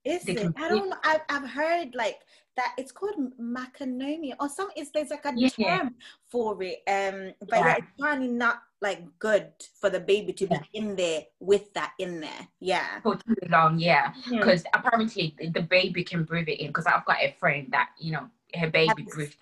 [0.04, 0.54] Is they it?
[0.58, 0.94] I don't.
[1.04, 2.20] I've, I've heard like
[2.58, 5.50] that it's called meconomy or some it's there's like a yeah.
[5.50, 5.96] term
[6.30, 7.76] for it um but yeah.
[7.78, 9.48] it's apparently not like good
[9.80, 13.80] for the baby to be in there with that in there yeah for too long
[13.80, 14.80] yeah because hmm.
[14.80, 18.28] apparently the baby can breathe it in because i've got a friend that you know
[18.56, 19.38] her baby breathed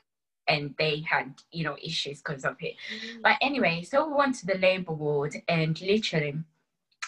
[0.49, 2.75] and they had you know issues because of it.
[2.93, 3.21] Mm.
[3.23, 6.35] but anyway so we went to the labor ward and literally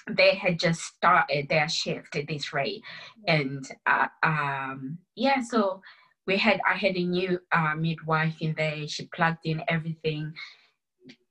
[0.10, 2.82] they had just started their shift at this rate.
[3.28, 5.82] And uh, um yeah so
[6.28, 8.88] we had i had a new uh, midwife in there.
[8.88, 10.34] She plugged in everything.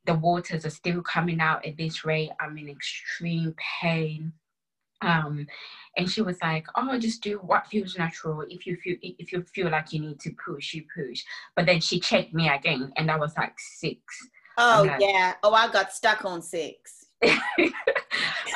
[0.07, 2.31] The waters are still coming out at this rate.
[2.41, 4.33] I'm in extreme pain.
[5.03, 5.47] Um
[5.97, 8.45] and she was like oh just do what feels natural.
[8.49, 11.23] If you feel if you feel like you need to push you push.
[11.57, 14.01] But then she checked me again and i was like six.
[14.59, 15.35] Oh like, yeah.
[15.43, 17.07] Oh i got stuck on six.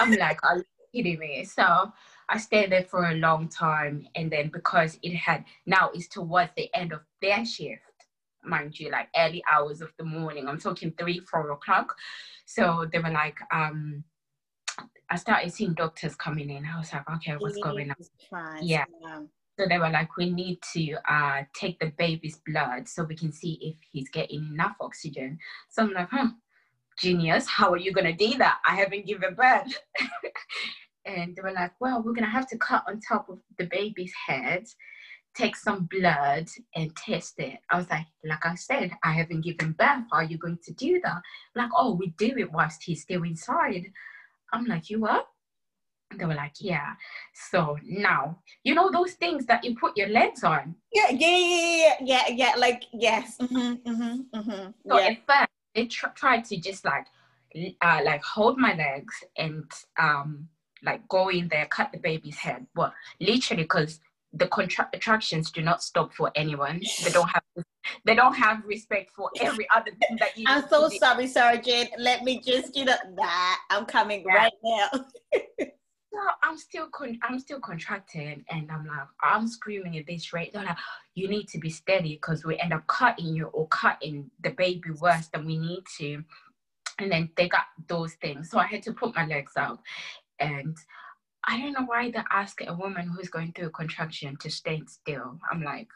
[0.01, 1.45] I'm like are you kidding me?
[1.45, 1.93] So
[2.29, 6.51] i stayed there for a long time and then because it had now it's towards
[6.57, 7.83] the end of their shift
[8.47, 10.49] mind you like early hours of the morning.
[10.49, 11.95] I'm talking three four o'clock.
[12.47, 14.05] So they were like um
[15.15, 16.67] I started seeing doctors coming in.
[16.67, 17.97] I was like, okay, what's going on?
[18.61, 18.85] Yeah.
[19.01, 19.21] yeah.
[19.57, 23.31] So they were like, we need to uh, take the baby's blood so we can
[23.31, 25.39] see if he's getting enough oxygen.
[25.71, 26.31] So I'm like, huh,
[26.99, 28.59] genius, how are you going to do that?
[28.69, 29.73] I haven't given birth.
[31.07, 33.67] and they were like, well, we're going to have to cut on top of the
[33.67, 34.65] baby's head,
[35.37, 37.61] take some blood and test it.
[37.71, 40.07] I was like, like I said, I haven't given birth.
[40.11, 41.23] How are you going to do that?
[41.55, 43.85] Like, oh, we do it whilst he's still inside.
[44.55, 45.27] I'm like, you what?
[46.17, 46.93] They were like, yeah.
[47.51, 50.77] So now, you know those things that you put your legs on?
[50.93, 53.37] Yeah, yeah, yeah, yeah, yeah, like, yes.
[53.41, 54.71] Mm-hmm, mm-hmm, mm-hmm.
[54.89, 55.07] So yeah.
[55.07, 57.07] at first, they tr- tried to just like,
[57.83, 59.65] uh, like hold my legs and
[59.99, 60.49] um,
[60.85, 62.67] like go in there, cut the baby's head.
[62.77, 63.99] Well, literally, because
[64.37, 66.81] the contractions do not stop for anyone.
[67.05, 67.43] They don't have
[68.05, 70.45] they don't have respect for every other thing that you.
[70.49, 71.91] I'm so sorry, Sergeant.
[71.99, 74.35] Let me just you know that I'm coming yeah.
[74.35, 74.89] right now.
[75.33, 80.53] so I'm still con- I'm still contracted, and I'm like I'm screaming at this rate.
[80.53, 80.77] They're like,
[81.15, 84.91] you need to be steady because we end up cutting you or cutting the baby
[85.01, 86.25] worse than we need to.
[86.99, 89.83] And then they got those things, so I had to put my legs up,
[90.39, 90.77] and
[91.47, 94.83] I don't know why they ask a woman who's going through a contraction to stay
[94.87, 95.39] still.
[95.51, 95.89] I'm like,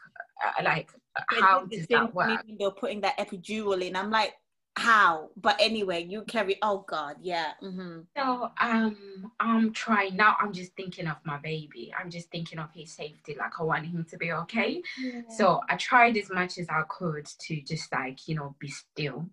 [0.45, 0.89] uh, like,
[1.29, 2.41] how does that work?
[2.59, 3.95] They're putting that epidural in.
[3.95, 4.33] I'm like,
[4.79, 7.99] how but anyway you carry oh god yeah mm-hmm.
[8.15, 12.69] so um i'm trying now i'm just thinking of my baby i'm just thinking of
[12.73, 15.21] his safety like i want him to be okay yeah.
[15.29, 19.25] so i tried as much as i could to just like you know be still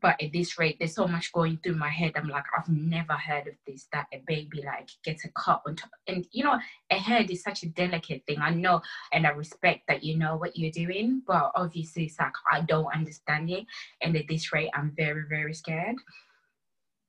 [0.00, 2.12] but at this rate there's so much going through my head.
[2.16, 5.76] I'm like i've never heard of this that a baby like gets a cut on
[5.76, 6.58] top and you know
[6.90, 8.38] a head is such a delicate thing.
[8.40, 8.82] I know
[9.12, 12.94] and i respect that you know what you're doing but obviously it's like i don't
[12.94, 13.66] understand it.
[14.00, 15.96] And at this rate i'm very very scared.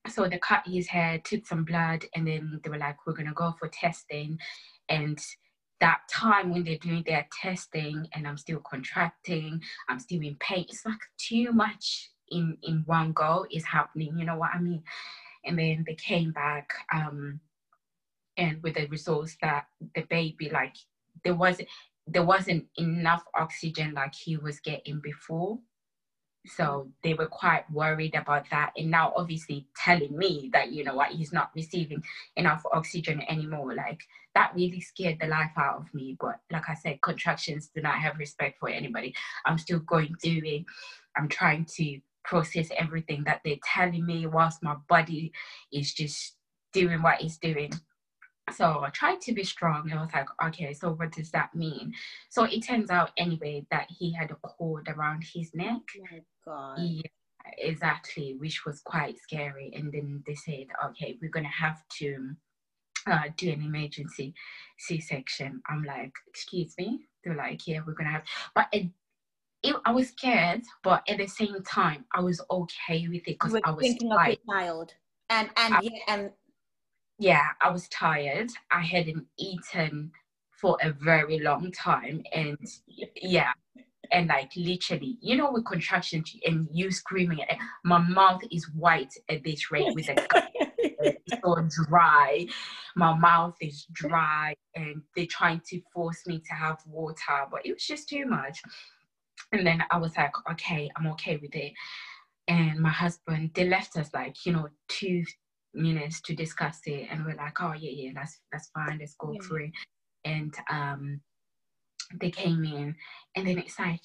[0.10, 3.34] So they cut his hair took some blood and then they were like we're gonna
[3.34, 4.39] go for testing.
[4.89, 5.19] And
[5.82, 10.65] that time when they're doing their testing and I'm still contracting, I'm still in pain.
[10.69, 14.84] It's like too much in in one go is happening you know what i mean?
[15.46, 17.39] And then they came back um
[18.38, 19.65] and with the results that
[19.96, 20.76] the baby like
[21.24, 21.67] there wasn't
[22.08, 25.60] there wasn't enough oxygen like he was getting before.
[26.48, 28.72] So they were quite worried about that.
[28.76, 32.04] And now obviously telling me that you know what he's not receiving
[32.36, 33.76] enough oxygen anymore.
[33.76, 34.02] Like
[34.34, 36.17] that really scared the life out of me.
[36.20, 39.13] But like i said contractions do not have respect for anybody.
[39.46, 40.65] I'm still going through it.
[41.15, 45.31] I'm trying to process everything that they're telling me whilst my body
[45.71, 46.36] is just
[46.73, 47.71] doing what it's doing.
[48.51, 49.89] So I tried to be strong.
[49.89, 51.93] and I was like, okay, so what does that mean?
[52.29, 55.81] So it turns out anyway that he had a cord around his neck.
[56.13, 56.79] Oh God.
[56.79, 57.01] Yeah,
[57.57, 59.71] exactly, which was quite scary.
[59.75, 62.36] And then they said, okay, we're gonna have to
[63.07, 64.34] uh, do an emergency
[64.79, 65.62] C-section.
[65.69, 67.07] I'm like, excuse me.
[67.23, 68.23] They're like, yeah, we're gonna have,
[68.55, 68.88] but it
[69.63, 73.56] it, I was scared, but at the same time, I was okay with it because
[73.63, 74.34] I was thinking tired.
[74.34, 74.93] of your child,
[75.30, 76.32] and and I, yeah, and
[77.19, 78.50] yeah, I was tired.
[78.71, 80.12] I hadn't eaten
[80.60, 82.58] for a very long time, and
[83.15, 83.52] yeah,
[84.12, 87.39] and like literally, you know, with contractions and you screaming,
[87.84, 92.47] my mouth is white at this rate with a so dry.
[92.95, 97.74] My mouth is dry, and they're trying to force me to have water, but it
[97.74, 98.62] was just too much.
[99.51, 101.73] And then I was like, okay, I'm okay with it.
[102.47, 105.23] And my husband, they left us like, you know, two
[105.73, 107.07] minutes to discuss it.
[107.09, 109.39] And we're like, oh yeah, yeah, that's that's fine, let's go yeah.
[109.41, 109.71] through it.
[110.25, 111.21] And um
[112.19, 112.95] they came in
[113.35, 114.01] and then it's like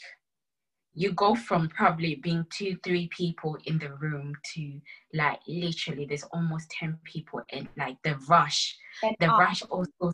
[0.94, 4.80] you go from probably being two, three people in the room to
[5.12, 8.76] like literally there's almost 10 people and like the rush.
[9.20, 10.12] the rush also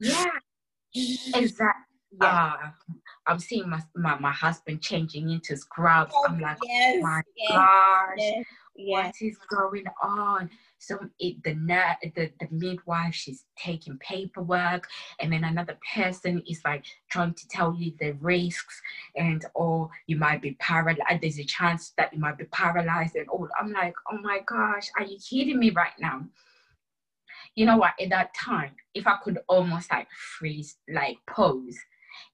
[0.00, 0.26] yeah.
[1.34, 2.54] Exactly yeah.
[2.54, 2.90] Uh,
[3.26, 6.12] I'm seeing my, my, my husband changing into scrubs.
[6.14, 8.44] Oh, I'm like, oh yes, oh my yes, gosh,
[8.76, 10.50] yes, what is going on?
[10.78, 11.54] So it, the,
[12.16, 14.88] the the midwife, she's taking paperwork,
[15.20, 18.82] and then another person is like trying to tell you the risks,
[19.14, 21.22] and or you might be paralyzed.
[21.22, 23.48] There's a chance that you might be paralyzed, and all.
[23.60, 26.24] I'm like, oh my gosh, are you kidding me right now?
[27.54, 27.92] You know what?
[28.00, 31.78] At that time, if I could almost like freeze, like pose,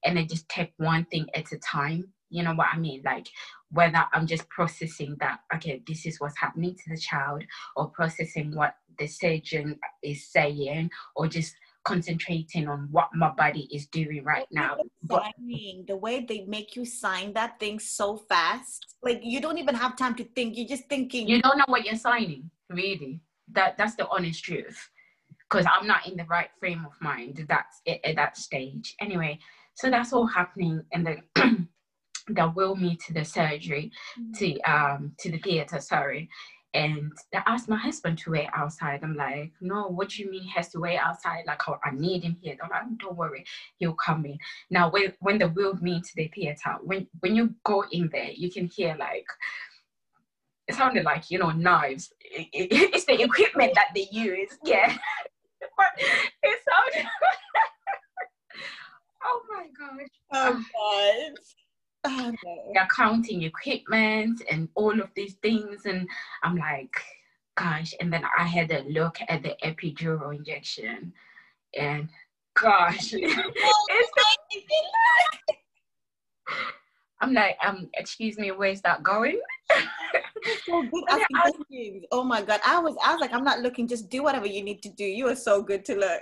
[0.03, 2.09] and then just take one thing at a time.
[2.31, 3.01] You know what i mean?
[3.03, 3.27] Like
[3.71, 7.43] whether i'm just processing that okay this is what's happening to the child
[7.75, 13.87] or processing what the surgeon is saying or just concentrating on what my body is
[13.87, 14.75] doing right now.
[15.03, 15.23] but
[15.87, 19.95] the way they make you sign that thing so fast like you don't even have
[19.95, 20.57] time to think.
[20.57, 21.29] You're just thinking.
[21.29, 23.21] You don't know what you're signing really.
[23.53, 24.89] That that's the honest truth.
[25.49, 27.45] Because i'm not in the right frame of mind.
[27.47, 28.95] That's it at that stage.
[28.99, 29.39] Anyway
[29.79, 31.69] so that's all happening, and then
[32.29, 34.33] they will me to the surgery, mm-hmm.
[34.33, 35.79] to um to the theater.
[35.79, 36.29] Sorry.
[36.73, 38.99] And I asked my husband to wait outside.
[39.01, 41.45] I'm like, no, what do you mean he has to wait outside?
[41.47, 42.57] Like, oh, I need him here.
[42.59, 43.43] They're like, don't worry,
[43.77, 44.37] he'll come in.
[44.69, 48.29] Now, when, when they wheeled me to the theater, when, when you go in there,
[48.35, 49.25] you can hear like,
[50.67, 52.13] it sounded like, you know, knives.
[52.21, 54.49] It, it, it's the equipment that they use.
[54.63, 54.95] Yeah.
[55.75, 57.09] but it sounded
[59.23, 60.07] oh my gosh.
[60.33, 61.39] Oh God.
[62.05, 62.71] Oh, no.
[62.73, 65.85] They're counting equipment and all of these things.
[65.85, 66.07] And
[66.43, 66.93] I'm like,
[67.55, 67.93] gosh.
[67.99, 71.13] And then I had a look at the epidural injection.
[71.77, 72.09] And
[72.55, 73.13] gosh.
[77.21, 79.39] I'm like, um, excuse me, where's that going?
[80.65, 81.03] so good
[82.11, 82.61] oh my god.
[82.65, 85.03] I was I was like, I'm not looking, just do whatever you need to do.
[85.03, 86.21] You are so good to look.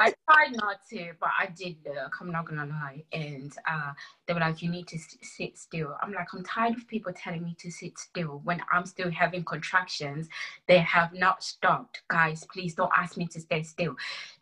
[0.00, 2.16] I tried not to, but I did look.
[2.20, 3.04] I'm not gonna lie.
[3.12, 3.92] And uh,
[4.26, 7.44] they were like, "You need to sit still." I'm like, I'm tired of people telling
[7.44, 10.28] me to sit still when I'm still having contractions.
[10.66, 12.46] They have not stopped, guys.
[12.50, 13.94] Please don't ask me to stay still.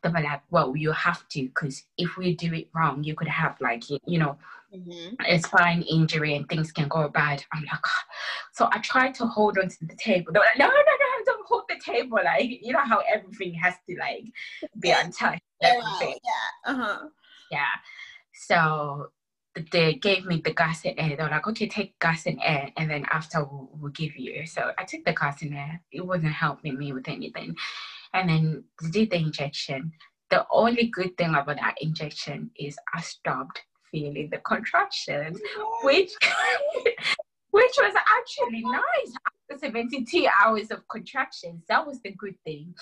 [0.02, 3.28] They were like, "Well, you have to, because if we do it wrong, you could
[3.28, 4.38] have like you know."
[4.70, 5.14] Mm-hmm.
[5.26, 7.42] a spine injury and things can go bad.
[7.54, 7.80] I'm like,
[8.52, 10.30] So I tried to hold onto the table.
[10.30, 12.18] They were like, no, no, no, don't hold the table.
[12.22, 14.24] Like, you know how everything has to like
[14.78, 15.40] be untouched.
[15.60, 16.72] Yeah, yeah.
[16.72, 17.08] Uh-huh.
[17.50, 17.66] Yeah.
[18.32, 19.10] So
[19.72, 21.16] they gave me the gas and air.
[21.16, 24.46] They were like, okay, take gas and air, and then after we'll, we'll give you.
[24.46, 25.80] So I took the gas and air.
[25.90, 27.56] It wasn't helping me with anything.
[28.14, 29.92] And then did the injection.
[30.30, 35.40] The only good thing about that injection is I stopped feeling the contractions,
[35.82, 36.12] which
[37.50, 39.12] which was actually nice
[39.50, 41.64] after 72 hours of contractions.
[41.68, 42.74] That was the good thing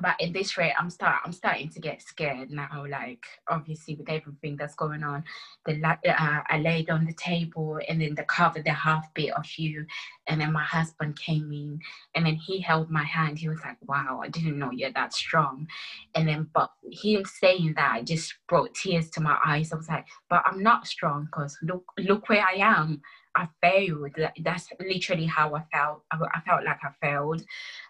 [0.00, 4.08] but in this rate i'm start i'm starting to get scared now like obviously with
[4.08, 5.24] everything that's going on
[5.66, 9.44] the uh, i laid on the table and then the covered the half bit of
[9.56, 9.84] you
[10.28, 11.78] and then my husband came in
[12.14, 15.12] and then he held my hand he was like wow i didn't know you're that
[15.12, 15.66] strong
[16.14, 20.06] and then but him saying that just brought tears to my eyes i was like
[20.28, 23.00] but i'm not strong because look look where i am
[23.36, 24.16] I failed.
[24.42, 26.02] That's literally how I felt.
[26.10, 27.42] I felt like I failed.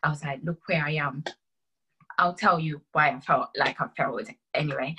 [0.03, 1.25] I was like, look where I am.
[2.21, 4.95] I'll tell you why I felt like I felt anyway.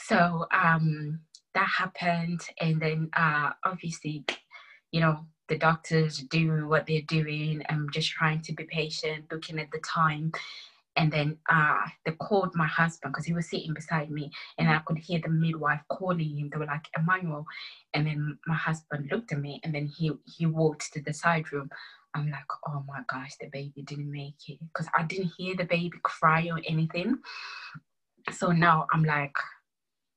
[0.00, 1.20] So um,
[1.54, 4.24] that happened, and then uh, obviously,
[4.90, 7.62] you know, the doctors do what they're doing.
[7.68, 10.32] I'm just trying to be patient, looking at the time.
[10.96, 14.80] And then uh, they called my husband because he was sitting beside me, and I
[14.86, 16.50] could hear the midwife calling him.
[16.50, 17.46] They were like, Emmanuel.
[17.94, 21.52] And then my husband looked at me, and then he he walked to the side
[21.52, 21.70] room.
[22.14, 25.64] I'm like, oh my gosh, the baby didn't make it because I didn't hear the
[25.64, 27.18] baby cry or anything.
[28.32, 29.34] So now I'm like,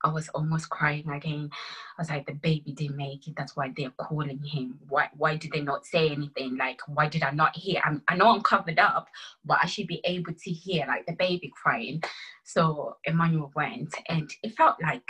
[0.03, 1.49] I was almost crying again.
[1.97, 3.33] I was like, the baby didn't make it.
[3.35, 4.79] That's why they're calling him.
[4.87, 6.55] Why why did they not say anything?
[6.55, 7.81] Like, why did I not hear?
[7.83, 9.07] I'm, I know I'm covered up,
[9.43, 12.03] but I should be able to hear like the baby crying.
[12.43, 15.09] So Emmanuel went and it felt like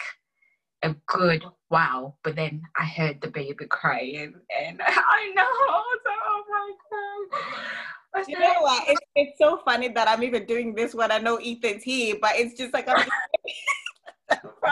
[0.84, 2.16] a good wow.
[2.24, 8.28] But then I heard the baby crying, and I know, oh my god.
[8.28, 8.84] You know what?
[8.88, 12.32] It's, it's so funny that I'm even doing this when I know Ethan's here, but
[12.36, 13.06] it's just like I'm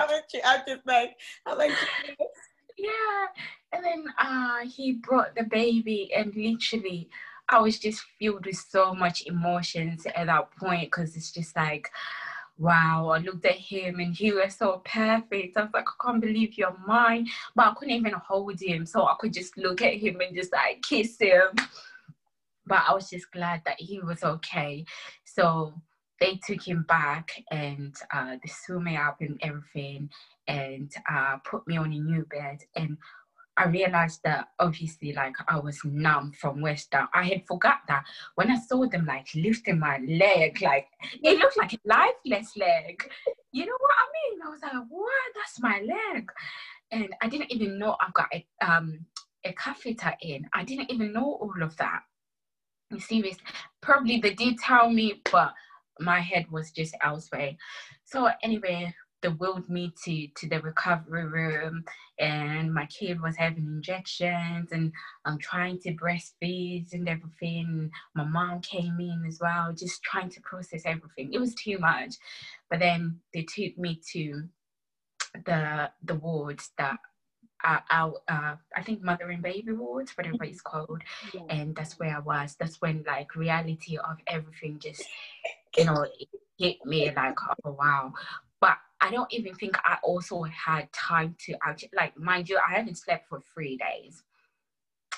[0.09, 1.11] just, I'm just like
[1.45, 1.71] I'm like
[2.77, 3.25] yeah.
[3.71, 7.09] And then uh, he brought the baby, and literally,
[7.49, 11.89] I was just filled with so much emotions at that point because it's just like
[12.57, 15.57] wow, I looked at him and he was so perfect.
[15.57, 17.27] I was like, I can't believe you're mine.
[17.55, 18.85] But I couldn't even hold him.
[18.85, 21.49] So I could just look at him and just like kiss him.
[22.65, 24.85] But I was just glad that he was okay.
[25.23, 25.73] So
[26.19, 30.09] they took him back and uh, they threw me up and everything
[30.47, 32.59] and uh, put me on a new bed.
[32.75, 32.97] And
[33.57, 37.07] I realized that obviously, like I was numb from West down.
[37.13, 38.03] I had forgot that
[38.35, 40.87] when I saw them like lifting my leg, like
[41.23, 43.09] it looked like a lifeless leg.
[43.51, 44.41] You know what I mean?
[44.45, 45.11] I was like, "What?
[45.35, 46.29] That's my leg,"
[46.91, 49.05] and I didn't even know I've got a um
[49.45, 50.49] a catheter in.
[50.53, 52.01] I didn't even know all of that.
[52.91, 53.37] You serious.
[53.81, 55.53] Probably they did tell me, but
[55.99, 57.55] my head was just elsewhere.
[58.03, 58.93] So anyway,
[59.25, 61.83] they wheeled me to to the recovery room
[62.19, 64.91] and my kid was having injections and
[65.25, 67.89] I'm trying to breastfeed and everything.
[68.13, 71.33] My mom came in as well, just trying to process everything.
[71.33, 72.15] It was too much.
[72.69, 74.43] But then they took me to
[75.45, 76.97] the the wards that
[77.63, 81.01] are out uh, I think mother and baby wards, whatever it's called.
[81.33, 81.41] Yeah.
[81.49, 82.55] And that's where I was.
[82.59, 85.03] That's when like reality of everything just
[85.77, 86.05] you know
[86.57, 87.35] hit me like
[87.65, 88.13] oh wow
[89.01, 92.97] I don't even think I also had time to actually, like, mind you, I haven't
[92.97, 94.23] slept for three days.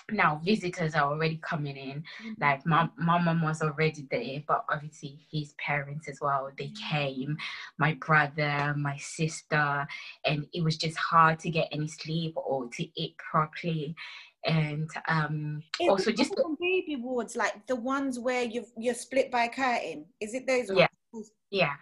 [0.10, 2.04] Now visitors are already coming in.
[2.24, 2.32] Mm-hmm.
[2.40, 6.50] Like my, my mom was already there, but obviously his parents as well.
[6.58, 6.96] They mm-hmm.
[6.96, 7.38] came,
[7.78, 9.86] my brother, my sister,
[10.24, 13.96] and it was just hard to get any sleep or to eat properly
[14.46, 19.46] and um it also just baby wards like the ones where you you're split by
[19.46, 21.32] a curtain is it those yeah ones?
[21.52, 21.74] yeah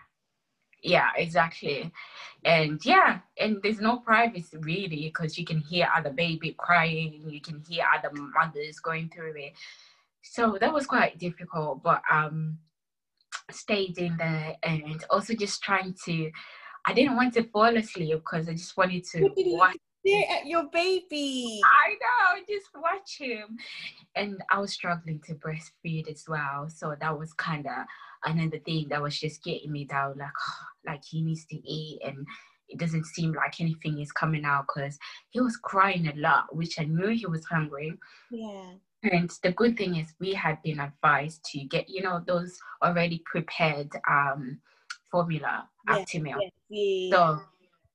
[0.86, 1.92] yeah exactly
[2.44, 7.42] and yeah and there's no privacy really because you can hear other baby crying you
[7.42, 9.54] can hear other mothers going through it
[10.22, 12.58] so that was quite difficult but um
[13.52, 16.32] stayed in there and also just trying to
[16.86, 19.78] i didn't want to fall asleep because i just wanted to watch
[20.08, 21.62] at your baby.
[21.64, 23.58] I know, just watch him.
[24.16, 26.70] And I was struggling to breastfeed as well.
[26.70, 27.86] So that was kind of
[28.26, 30.30] another thing that was just getting me down like,
[30.86, 32.26] like he needs to eat and
[32.68, 34.98] it doesn't seem like anything is coming out because
[35.30, 37.94] he was crying a lot, which I knew he was hungry.
[38.32, 38.72] Yeah.
[39.04, 43.22] And the good thing is we had been advised to get, you know, those already
[43.26, 44.60] prepared um
[45.12, 45.98] formula yeah.
[45.98, 46.40] Aptamil.
[46.70, 47.10] Yeah.
[47.12, 47.42] So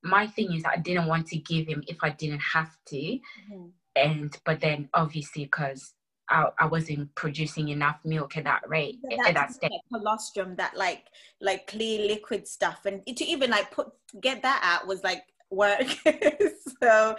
[0.02, 2.96] my thing is I didn't want to give him if I didn't have to.
[2.96, 3.66] Mm-hmm.
[3.96, 5.94] And but then obviously because
[6.30, 9.70] I, I wasn't producing enough milk at that rate yeah, at that stage.
[9.70, 11.06] Like colostrum, that like
[11.40, 13.88] like clear liquid stuff, and to even like put
[14.20, 15.86] get that out was like work.
[16.82, 17.16] so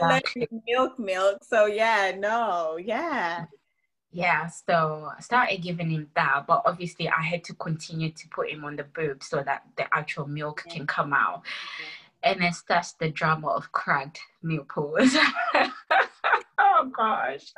[0.00, 0.48] exactly.
[0.66, 1.44] milk, milk.
[1.44, 3.46] So yeah, no, yeah.
[4.10, 8.48] Yeah, so I started giving him that, but obviously I had to continue to put
[8.50, 10.74] him on the boob so that the actual milk yeah.
[10.74, 11.42] can come out.
[11.78, 12.30] Yeah.
[12.30, 15.14] And then starts the drama of cracked milk pools.
[16.58, 17.52] oh gosh.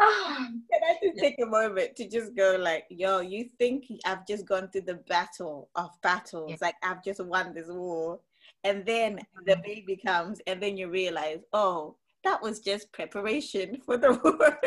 [0.00, 4.46] Can I just take a moment to just go like, yo, you think I've just
[4.46, 6.56] gone through the battle of battles, yeah.
[6.62, 8.20] like I've just won this war,
[8.64, 9.62] and then the mm-hmm.
[9.62, 14.58] baby comes, and then you realize, oh, that was just preparation for the war.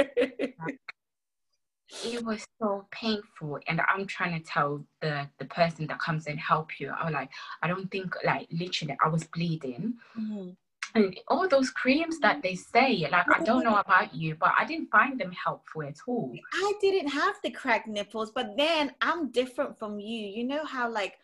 [2.06, 6.40] it was so painful and i'm trying to tell the the person that comes and
[6.40, 7.30] help you i was like
[7.62, 10.50] i don't think like literally i was bleeding mm-hmm
[10.96, 14.66] and all those creams that they say like i don't know about you but i
[14.66, 16.34] didn't find them helpful at all.
[16.54, 20.28] I didn't have the cracked nipples but then i'm different from you.
[20.28, 21.18] You know how like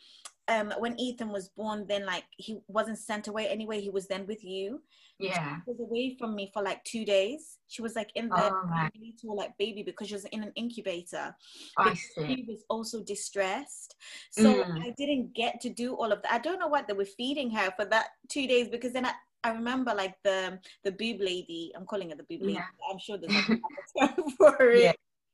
[0.48, 4.26] um when ethan was born then like he wasn't sent away anyway he was then
[4.28, 4.82] with you?
[5.20, 5.58] Yeah.
[5.66, 7.58] she was away from me for like two days.
[7.68, 8.90] She was like in the oh, right.
[9.24, 11.36] like baby because she was in an incubator.
[11.78, 12.36] I see.
[12.36, 13.96] she was also distressed.
[14.32, 14.82] So mm.
[14.82, 16.32] i didn't get to do all of that.
[16.34, 19.12] I don't know what they were feeding her for that two days because then I,
[19.44, 21.72] I remember like the the boob lady.
[21.76, 22.54] I'm calling it the boob lady.
[22.54, 22.92] Yeah.
[22.92, 24.84] I'm sure there's a term for it.
[24.84, 24.92] Yeah.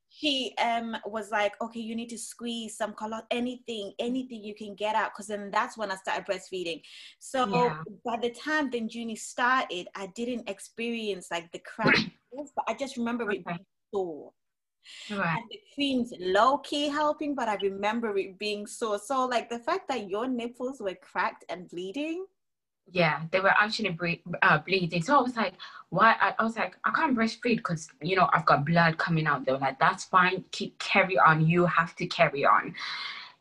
[0.10, 4.76] She um was like, okay, you need to squeeze some color, anything, anything you can
[4.76, 6.82] get out, because then that's when I started breastfeeding.
[7.20, 7.78] So yeah.
[8.06, 11.96] by the time then Junie started, I didn't experience like the crack,
[12.56, 14.32] but I just remember it being sore.
[15.10, 15.38] Right.
[15.38, 19.00] And the cream's low key helping, but I remember it being sore.
[19.00, 22.26] So, like the fact that your nipples were cracked and bleeding,
[22.92, 25.02] yeah they were actually bre- uh, bleeding.
[25.02, 25.54] So i was like
[25.90, 26.16] why?
[26.20, 29.46] I, I was like i can't breastfeed because you know i've got blood coming out
[29.46, 30.44] they were like that's fine.
[30.52, 31.46] Keep carry on.
[31.46, 32.74] You have to carry on.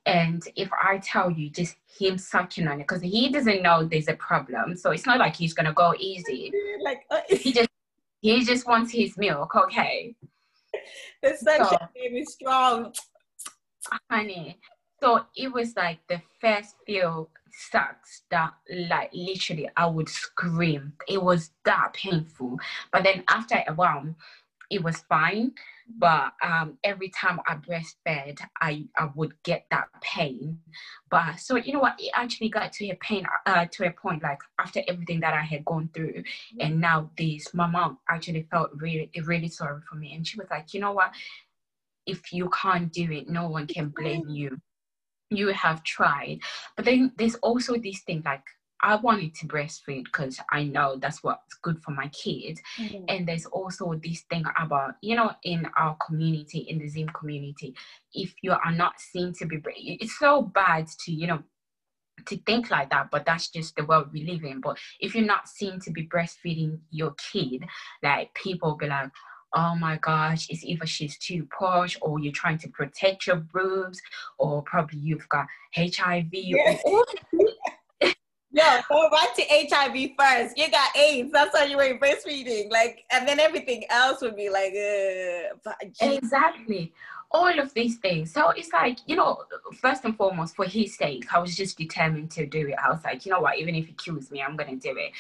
[0.07, 4.09] And if i tell you just him sucking on it because he doesn't know there's
[4.09, 4.77] a problem.
[4.77, 6.53] So it's not like he's gonna go easy.
[6.83, 7.69] Like uh, he just
[8.21, 10.15] he just wants his milk okay?
[11.23, 12.93] The suction so, is strong.
[14.11, 14.59] Honey
[15.05, 18.53] so it was like the first few sucks that
[18.89, 20.95] like literally I would scream.
[21.09, 22.59] It was that painful.
[22.93, 24.15] But then after a while,
[24.71, 25.53] it was fine.
[25.99, 30.59] But um, every time I breastfed, I, I would get that pain.
[31.11, 31.97] But so you know what?
[31.99, 35.43] It actually got to a pain uh, to a point like after everything that I
[35.43, 36.25] had gone through,
[36.59, 40.49] and now this, my mom actually felt really really sorry for me, and she was
[40.51, 41.13] like, you know what?
[42.07, 44.59] If you can't do it, no one can blame you
[45.37, 46.39] you have tried
[46.77, 48.45] but then there's also this thing like
[48.85, 52.61] I wanted to breastfeed because I know that's what's good for my kids.
[52.79, 53.05] Mm-hmm.
[53.09, 57.75] And there's also this thing about, you know, in our community, in the Zim community,
[58.13, 59.59] if you are not seen to be,
[60.01, 61.43] it's so bad to, you know,
[62.27, 64.61] to think like that, but that's just the world we live in.
[64.61, 67.65] But if you're not seen to be breastfeeding your kid,
[68.03, 69.11] like people be like,
[69.55, 74.01] oh my gosh, it's either she's too posh or you're trying to protect your boobs
[74.39, 75.47] or probably you've got
[75.77, 76.29] HIV.
[76.33, 76.77] Yeah.
[78.55, 80.57] Yo, go back to HIV first.
[80.57, 81.33] You got AIDS.
[81.33, 82.71] That's why you ain't breastfeeding.
[82.71, 86.93] Like, and then everything else would be like, uh, exactly.
[87.33, 88.33] All of these things.
[88.33, 89.43] So it's like, you know,
[89.81, 92.77] first and foremost, for his sake, I was just determined to do it.
[92.81, 95.11] I was like, you know what, even if he kills me, I'm gonna do it.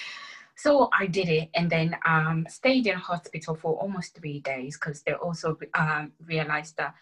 [0.57, 5.03] So I did it and then um, stayed in hospital for almost three days because
[5.03, 6.95] they also um, realized that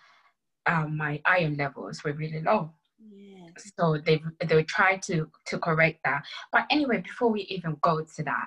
[0.66, 2.70] um, my iron levels were really low.
[2.98, 3.48] Yeah.
[3.76, 6.24] So they they tried to to correct that.
[6.53, 8.46] But anyway, before we even go to that,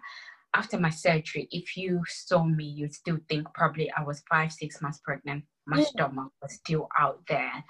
[0.56, 4.82] after my surgery, if you saw me, you'd still think probably I was five six
[4.82, 5.44] months pregnant.
[5.68, 5.86] My yeah.
[5.86, 7.64] stomach was still out there.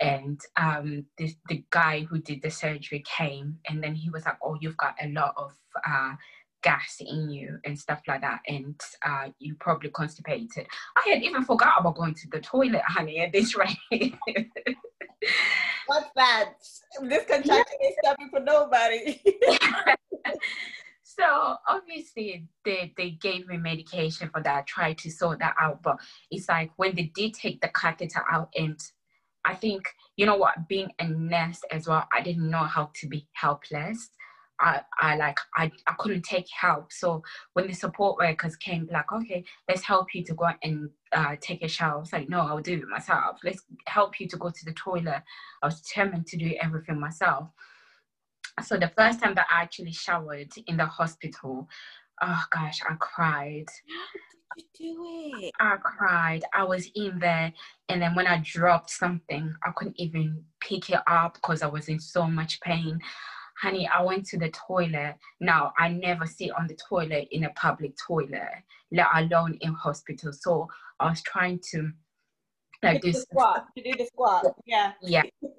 [0.00, 4.38] And um, the, the guy who did the surgery came and then he was like,
[4.42, 5.52] Oh, you've got a lot of
[5.86, 6.14] uh,
[6.64, 10.66] gas in you and stuff like that and uh, you probably constipated.
[10.96, 13.56] I had even forgot about going to the toilet honey at this
[13.92, 14.14] rate.
[15.86, 16.54] What's that?
[17.02, 19.22] This contraction is stopping for nobody.
[21.16, 25.98] So obviously they, they gave me medication for that tried to sort that out but
[26.30, 28.80] it's like when they did take the catheter out and
[29.44, 29.84] i think
[30.16, 34.10] you know what being a nurse as well i didn't know how to be helpless
[34.60, 36.92] I, I like I, I couldn't take help.
[36.92, 37.22] So
[37.54, 41.62] when the support workers came, like, okay, let's help you to go and uh, take
[41.62, 41.96] a shower.
[41.96, 43.38] I was like, no, I'll do it myself.
[43.44, 45.22] Let's help you to go to the toilet.
[45.62, 47.48] I was determined to do everything myself.
[48.62, 51.68] So the first time that I actually showered in the hospital
[52.22, 53.66] oh gosh, I cried.
[53.68, 55.52] How did you do it?
[55.60, 56.44] I cried.
[56.54, 57.52] I was in there,
[57.88, 61.88] and then when I dropped something, I couldn't even pick it up because I was
[61.88, 63.00] in so much pain.
[63.60, 65.16] Honey, I went to the toilet.
[65.40, 70.32] Now, I never sit on the toilet in a public toilet, let alone in hospital.
[70.32, 70.68] So
[71.00, 71.92] I was trying to
[72.82, 73.66] like do squat.
[73.76, 74.44] To do the squat.
[74.66, 74.92] Yeah.
[75.00, 75.22] Yeah.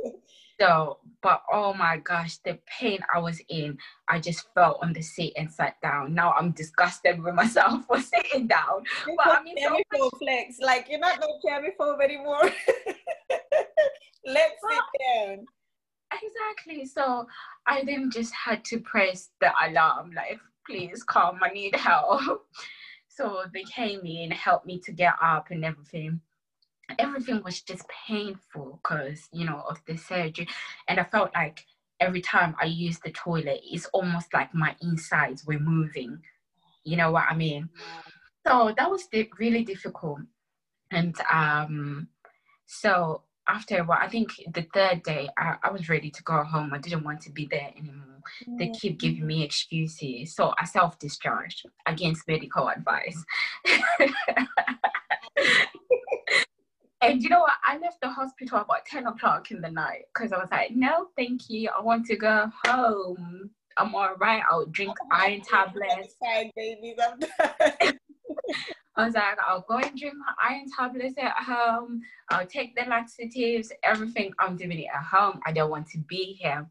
[0.60, 3.78] So, but oh my gosh, the pain I was in,
[4.08, 6.14] I just fell on the seat and sat down.
[6.14, 8.84] Now I'm disgusted with myself for sitting down.
[9.06, 9.58] You But I mean,
[9.94, 10.60] so flex.
[10.62, 12.42] Like you're not no germaphobe anymore.
[14.26, 14.80] Let's sit
[15.28, 15.46] down.
[16.24, 16.86] Exactly.
[16.86, 17.28] So
[17.68, 22.46] I then just had to press the alarm, like, please come, I need help.
[23.08, 26.20] So they came in, helped me to get up and everything.
[27.00, 30.50] Everything was just painful because, you know, of the surgery.
[30.90, 31.66] And I felt like
[32.02, 36.20] every time I use the toilet, it's almost like my insides were moving.
[36.84, 37.70] You know what I mean?
[38.46, 39.08] So that was
[39.40, 40.20] really difficult.
[40.92, 42.10] And um,
[42.66, 46.44] so after a while, I think the third day, I, I was ready to go
[46.44, 46.74] home.
[46.74, 48.16] I didn't want to be there anymore.
[48.58, 50.36] They keep giving me excuses.
[50.36, 53.24] So I self discharged against medical advice.
[57.02, 57.54] and you know what?
[57.66, 61.10] I left the hospital about 10 o'clock in the night because I was like, no,
[61.16, 61.70] thank you.
[61.78, 63.52] I want to go home.
[63.78, 64.42] I'm all right.
[64.50, 66.16] I'll drink iron tablets.
[66.20, 66.96] Fine, babies.
[67.02, 68.00] I'm done.
[68.98, 72.02] I was like, I'll go and drink my iron tablets at home.
[72.30, 74.34] I'll take the laxatives, everything.
[74.40, 75.42] I'm doing it at home.
[75.46, 76.66] I don't want to be here.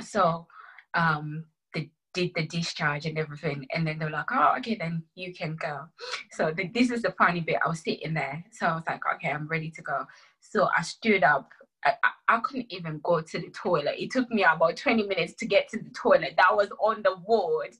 [0.00, 0.46] So,
[0.94, 1.44] um,
[1.74, 5.34] they did the discharge and everything, and then they were like, "Oh, okay, then you
[5.34, 5.86] can go."
[6.32, 7.58] So the, this is the funny bit.
[7.64, 10.06] I was sitting there, so I was like, "Okay, I'm ready to go."
[10.40, 11.50] So I stood up.
[11.84, 13.96] I, I, I couldn't even go to the toilet.
[13.98, 16.34] It took me about 20 minutes to get to the toilet.
[16.36, 17.74] That was on the ward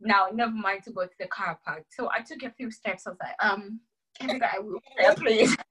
[0.00, 1.84] now never mind to go to the car park.
[1.90, 3.06] So I took a few steps.
[3.06, 3.80] I was like, um,
[4.18, 5.56] can you guys wheelchair, please?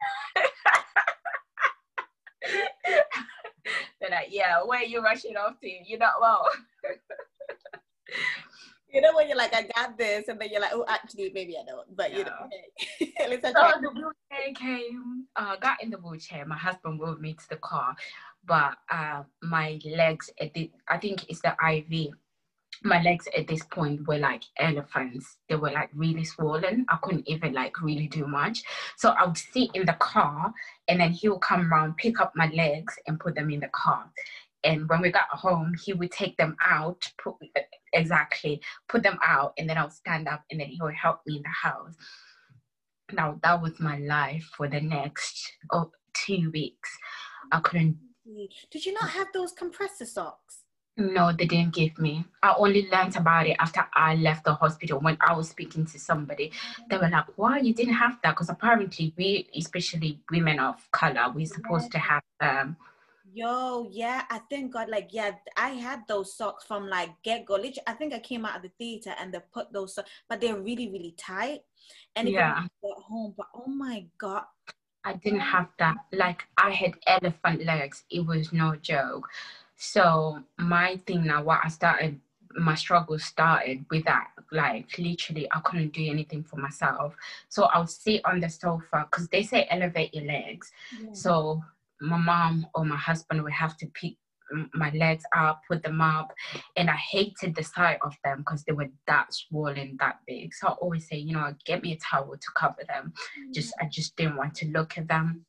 [3.99, 5.69] They're like, yeah, where are you rushing off to?
[5.69, 6.47] You're not well.
[8.95, 11.57] You know when you're like, I got this, and then you're like, oh, actually, maybe
[11.57, 11.93] I don't.
[11.97, 15.97] But you know, hey, at least I So the wheelchair came, uh, got in the
[15.97, 16.45] wheelchair.
[16.45, 17.93] My husband moved me to the car,
[18.45, 22.13] but uh, my legs, at the, I think it's the IV.
[22.83, 25.37] My legs at this point were like elephants.
[25.49, 26.85] They were like really swollen.
[26.89, 28.63] I couldn't even like really do much.
[28.97, 30.53] So I would sit in the car,
[30.87, 33.69] and then he would come around, pick up my legs, and put them in the
[33.69, 34.09] car.
[34.63, 37.35] And when we got home, he would take them out, put,
[37.93, 41.37] exactly, put them out, and then I'll stand up, and then he would help me
[41.37, 41.95] in the house.
[43.13, 46.89] Now that was my life for the next oh, two weeks.
[47.51, 47.97] I couldn't.
[48.71, 50.64] Did you not have those compressor socks?
[50.97, 52.23] No, they didn't give me.
[52.41, 54.99] I only learned about it after I left the hospital.
[54.99, 56.53] When I was speaking to somebody,
[56.89, 61.29] they were like, "Why you didn't have that?" Because apparently we, especially women of color,
[61.35, 62.77] we're supposed to have um.
[63.33, 64.87] Yo, yeah, I thank God.
[64.87, 67.55] Like, yeah, I had those socks from like get go.
[67.55, 70.39] Literally, I think I came out of the theater and they put those, socks, but
[70.39, 71.63] they're really, really tight.
[72.15, 72.63] And Yeah.
[72.81, 74.43] got home, but oh my God,
[75.03, 75.97] I didn't have that.
[76.13, 78.05] Like I had elephant legs.
[78.09, 79.27] It was no joke.
[79.77, 82.19] So my thing now, what I started,
[82.55, 84.27] my struggle started with that.
[84.51, 87.15] Like literally, I couldn't do anything for myself.
[87.49, 90.71] So I would sit on the sofa because they say elevate your legs.
[91.13, 91.61] So
[92.01, 94.15] my mom or my husband would have to pick
[94.73, 96.31] my legs up, put them up,
[96.75, 100.53] and I hated the sight of them because they were that swollen, that big.
[100.53, 103.13] So I always say, you know, get me a towel to cover them.
[103.39, 103.53] Mm.
[103.53, 105.45] Just I just didn't want to look at them.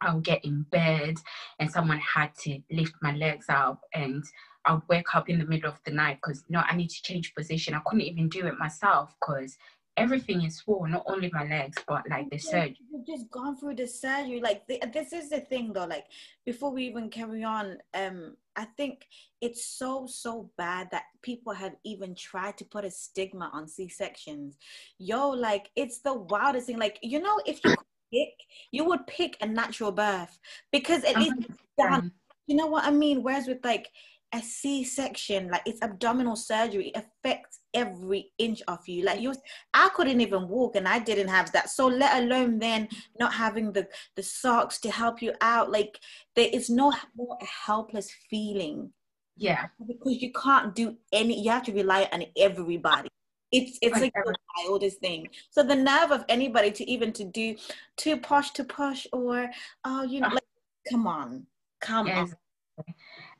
[0.00, 1.16] I'll get in bed
[1.58, 4.24] and someone had to lift my legs up and
[4.64, 7.02] I would wake up in the middle of the night because no, I need to
[7.02, 7.74] change position.
[7.74, 9.56] I couldn't even do it myself because
[9.96, 12.76] everything is swollen, not only my legs, but like the surgery.
[12.92, 14.40] You've just gone through the surgery.
[14.40, 15.84] Like th- this is the thing, though.
[15.86, 16.06] Like
[16.44, 19.06] before we even carry on, um, I think
[19.40, 23.88] it's so so bad that people have even tried to put a stigma on C
[23.88, 24.58] sections.
[24.98, 26.78] Yo, like it's the wildest thing.
[26.78, 27.74] Like you know, if you
[28.12, 28.34] pick,
[28.70, 30.38] you would pick a natural birth
[30.72, 32.12] because at least it's done.
[32.46, 33.22] You know what I mean?
[33.22, 33.88] Whereas with like
[34.32, 39.04] a C-section, like it's abdominal surgery, it affects every inch of you.
[39.04, 39.34] Like you,
[39.72, 41.70] I couldn't even walk, and I didn't have that.
[41.70, 42.88] So let alone then
[43.18, 43.86] not having the
[44.16, 45.70] the socks to help you out.
[45.70, 45.98] Like
[46.34, 48.92] there is no more a helpless feeling
[49.36, 49.66] Yeah.
[49.86, 51.40] because you can't do any.
[51.42, 53.08] You have to rely on everybody.
[53.52, 55.28] It's it's like the wildest thing.
[55.50, 57.56] So the nerve of anybody to even to do
[57.96, 59.48] too posh to push or
[59.84, 60.34] oh you know Ah.
[60.34, 60.44] like
[60.90, 61.46] come on,
[61.80, 62.32] come on.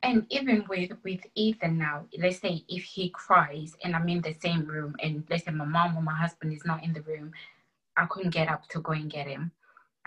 [0.03, 4.33] And even with with ethan now let's say if he cries and i'm in the
[4.33, 7.31] same room and let's say my mom or my husband is not in the room
[7.97, 9.51] i couldn't get up to go and get him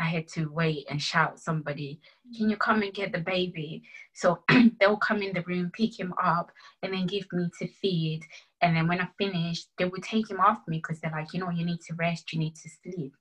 [0.01, 2.01] i had to wait and shout somebody
[2.37, 3.83] can you come and get the baby
[4.15, 4.43] so
[4.81, 6.51] they'll come in the room pick him up
[6.83, 8.23] and then give me to feed
[8.63, 11.41] and then when i finish they would take him off me because they're like you
[11.41, 13.15] know you need to rest you need to sleep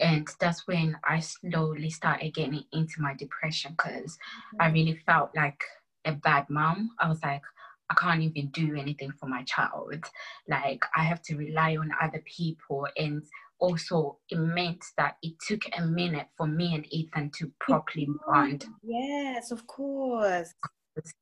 [0.00, 4.62] and that's when I slowly started getting into my depression because mm-hmm.
[4.62, 5.62] I really felt like
[6.04, 6.90] a bad mom.
[6.98, 7.42] I was like,
[7.90, 10.04] I can't even do anything for my child.
[10.46, 12.86] Like I have to rely on other people.
[12.96, 13.22] And
[13.58, 18.64] also it meant that it took a minute for me and Ethan to properly bond.
[18.82, 20.54] Yes, of course.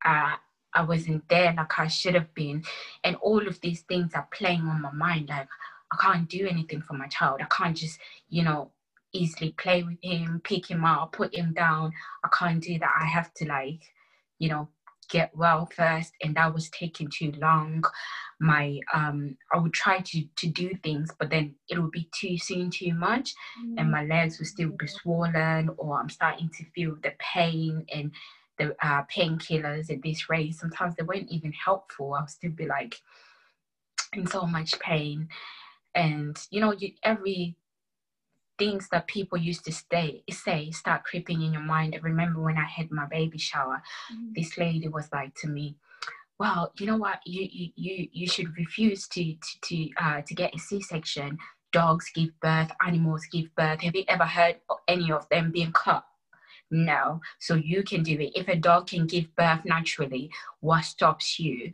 [0.05, 0.37] Uh,
[0.74, 2.62] I wasn't there like I should have been.
[3.05, 5.28] And all of these things are playing on my mind.
[5.28, 5.49] Like
[5.93, 7.41] I can't do anything for my child.
[7.41, 8.70] I can't just, you know,
[9.12, 11.93] easily play with him, pick him up, put him down.
[12.24, 12.93] I can't do that.
[13.01, 13.82] I have to like,
[14.39, 14.68] you know,
[15.09, 17.85] get well first and that was taking too long.
[18.39, 22.37] My um i would try to to do things but then it would be too
[22.37, 23.33] soon too much
[23.65, 23.77] mm.
[23.79, 28.13] and my legs would still be swollen or i'm starting to feel the pain and
[28.59, 32.15] the uh, painkillers at this rate sometimes they weren't even helpful.
[32.15, 33.01] I'll still be like
[34.13, 35.29] in so much pain.
[35.95, 37.57] And you know you, every
[38.59, 41.95] things that people used to stay, say start creeping in your mind.
[41.95, 43.83] I remember when I had my baby shower,
[44.13, 44.33] mm-hmm.
[44.35, 45.77] this lady was like to me,
[46.39, 47.21] "Well, you know what?
[47.25, 51.39] You you you, you should refuse to to to, uh, to get a C-section.
[51.73, 53.81] Dogs give birth, animals give birth.
[53.83, 56.05] Have you ever heard of any of them being cut?"
[56.71, 57.21] No.
[57.39, 58.33] So you can do it.
[58.35, 60.31] If a dog can give birth naturally,
[60.61, 61.73] what stops you?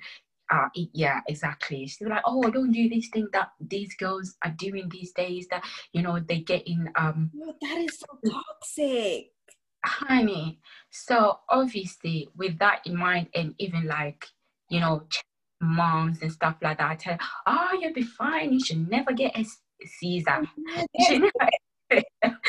[0.52, 1.86] Uh, yeah, exactly.
[1.86, 5.46] She's like, oh, don't do this thing that these girls are doing these days.
[5.50, 6.90] That you know they get in.
[6.94, 9.32] Um, oh, that is so toxic,
[9.84, 10.60] honey.
[10.90, 14.26] So obviously, with that in mind, and even like
[14.72, 15.06] you know,
[15.60, 18.52] moms and stuff like that, I tell, oh, you'll be fine.
[18.52, 19.44] You should never get a
[19.86, 20.42] Caesar.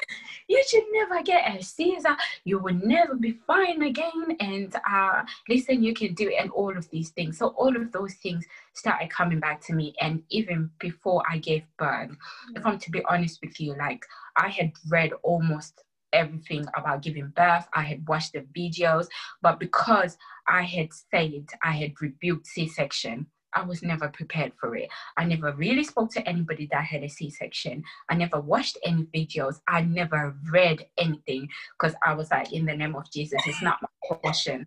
[0.47, 2.15] You should never get a Caesar.
[2.43, 4.35] You will never be fine again.
[4.39, 7.37] And uh, listen, you can do it, and all of these things.
[7.37, 9.93] So all of those things started coming back to me.
[9.99, 12.11] And even before I gave birth,
[12.55, 14.05] if I'm to be honest with you, like
[14.35, 15.83] I had read almost
[16.13, 17.67] everything about giving birth.
[17.73, 19.07] I had watched the videos,
[19.41, 23.25] but because I had said I had rebuked C-section,
[23.55, 24.89] I was never prepared for it.
[25.17, 27.83] I never really spoke to anybody that had a C section.
[28.09, 29.61] I never watched any videos.
[29.67, 31.47] I never read anything
[31.79, 34.65] because I was like, in the name of Jesus, it's not my portion.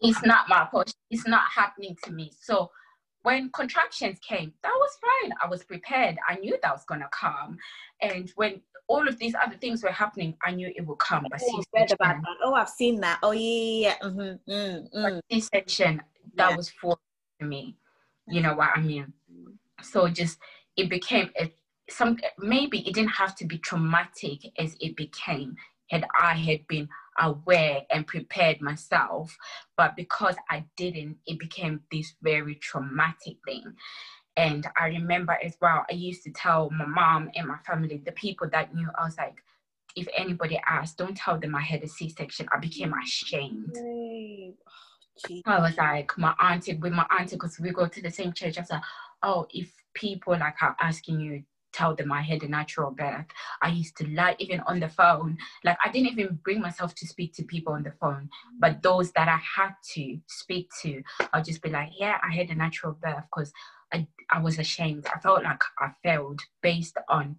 [0.00, 0.94] it's not my portion.
[1.10, 2.32] It's not happening to me.
[2.40, 2.70] So
[3.22, 5.32] when contractions came, that was fine.
[5.42, 6.16] I was prepared.
[6.28, 7.58] I knew that was going to come.
[8.00, 11.26] And when all of these other things were happening, I knew it would come.
[11.30, 12.36] But oh, read about that.
[12.42, 13.18] Oh, I've seen that.
[13.22, 13.40] Oh, yeah,
[14.02, 14.08] yeah.
[14.08, 14.50] Mm-hmm.
[14.50, 15.20] Mm, mm.
[15.30, 16.00] C-section,
[16.36, 16.56] that yeah.
[16.56, 16.96] was for
[17.40, 17.76] me.
[18.26, 19.12] You know what I mean?
[19.82, 20.38] So just
[20.76, 21.52] it became a,
[21.88, 25.56] some maybe it didn't have to be traumatic as it became
[25.90, 29.36] had I had been aware and prepared myself,
[29.76, 33.74] but because I didn't, it became this very traumatic thing.
[34.36, 38.12] And I remember as well, I used to tell my mom and my family, the
[38.12, 39.42] people that knew, I was like,
[39.96, 42.48] if anybody asked, don't tell them I had a C section.
[42.54, 43.74] I became ashamed.
[45.46, 48.56] I was like, my auntie, with my auntie, because we go to the same church.
[48.56, 48.82] I was like,
[49.22, 51.42] oh, if people like are asking you,
[51.72, 53.26] tell them I had a natural birth.
[53.62, 55.38] I used to lie even on the phone.
[55.64, 59.12] Like I didn't even bring myself to speak to people on the phone, but those
[59.12, 61.02] that I had to speak to,
[61.32, 63.52] I'll just be like, yeah, I had a natural birth because
[63.92, 65.06] I, I was ashamed.
[65.14, 67.36] I felt like I failed based on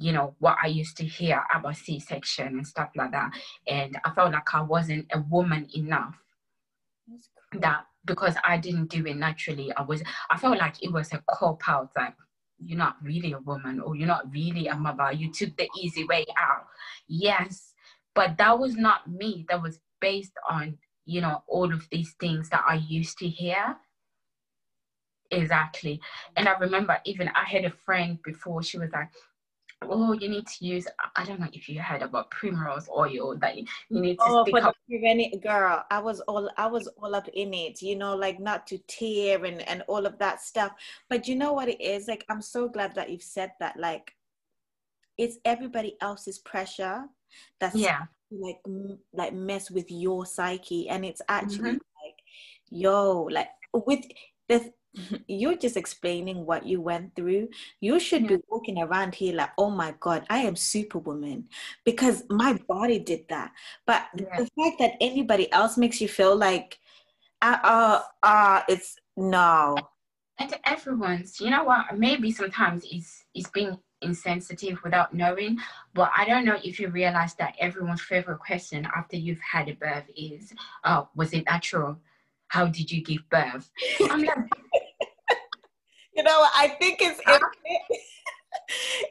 [0.00, 3.32] you know what I used to hear about C-section and stuff like that,
[3.66, 6.14] and I felt like I wasn't a woman enough
[7.60, 11.22] that because I didn't do it naturally, I was I felt like it was a
[11.28, 12.14] cop out like
[12.58, 15.12] you're not really a woman or you're not really a mother.
[15.12, 16.66] You took the easy way out.
[17.06, 17.74] Yes,
[18.14, 19.46] but that was not me.
[19.48, 23.76] That was based on, you know, all of these things that I used to hear.
[25.30, 26.00] Exactly.
[26.36, 29.08] And I remember even I had a friend before, she was like,
[29.82, 33.56] oh, you need to use, I don't know if you heard about primrose oil that
[33.56, 34.74] you, need to oh, for up.
[34.88, 38.66] the girl, I was all, I was all up in it, you know, like not
[38.68, 40.72] to tear and, and all of that stuff.
[41.08, 42.08] But you know what it is?
[42.08, 43.78] Like, I'm so glad that you've said that.
[43.78, 44.14] Like,
[45.16, 47.04] it's everybody else's pressure
[47.60, 48.58] that's yeah like
[49.12, 52.04] like mess with your psyche and it's actually mm-hmm.
[52.04, 52.18] like
[52.70, 53.48] yo like
[53.86, 54.04] with
[54.48, 54.72] the
[55.26, 57.48] you're just explaining what you went through.
[57.80, 58.36] You should yeah.
[58.36, 61.48] be walking around here like, oh my God, I am superwoman
[61.84, 63.52] because my body did that.
[63.86, 64.38] But yeah.
[64.38, 66.78] the fact that anybody else makes you feel like,
[67.42, 69.76] uh, uh, uh it's no.
[70.38, 71.98] And everyone's, you know what?
[71.98, 75.58] Maybe sometimes it's it's being insensitive without knowing.
[75.94, 79.74] But I don't know if you realize that everyone's favorite question after you've had a
[79.74, 80.52] birth is,
[80.84, 81.98] "Oh, was it natural?
[82.48, 83.70] How did you give birth?"
[84.10, 84.38] I'm like,
[86.18, 87.20] you know, I think it's.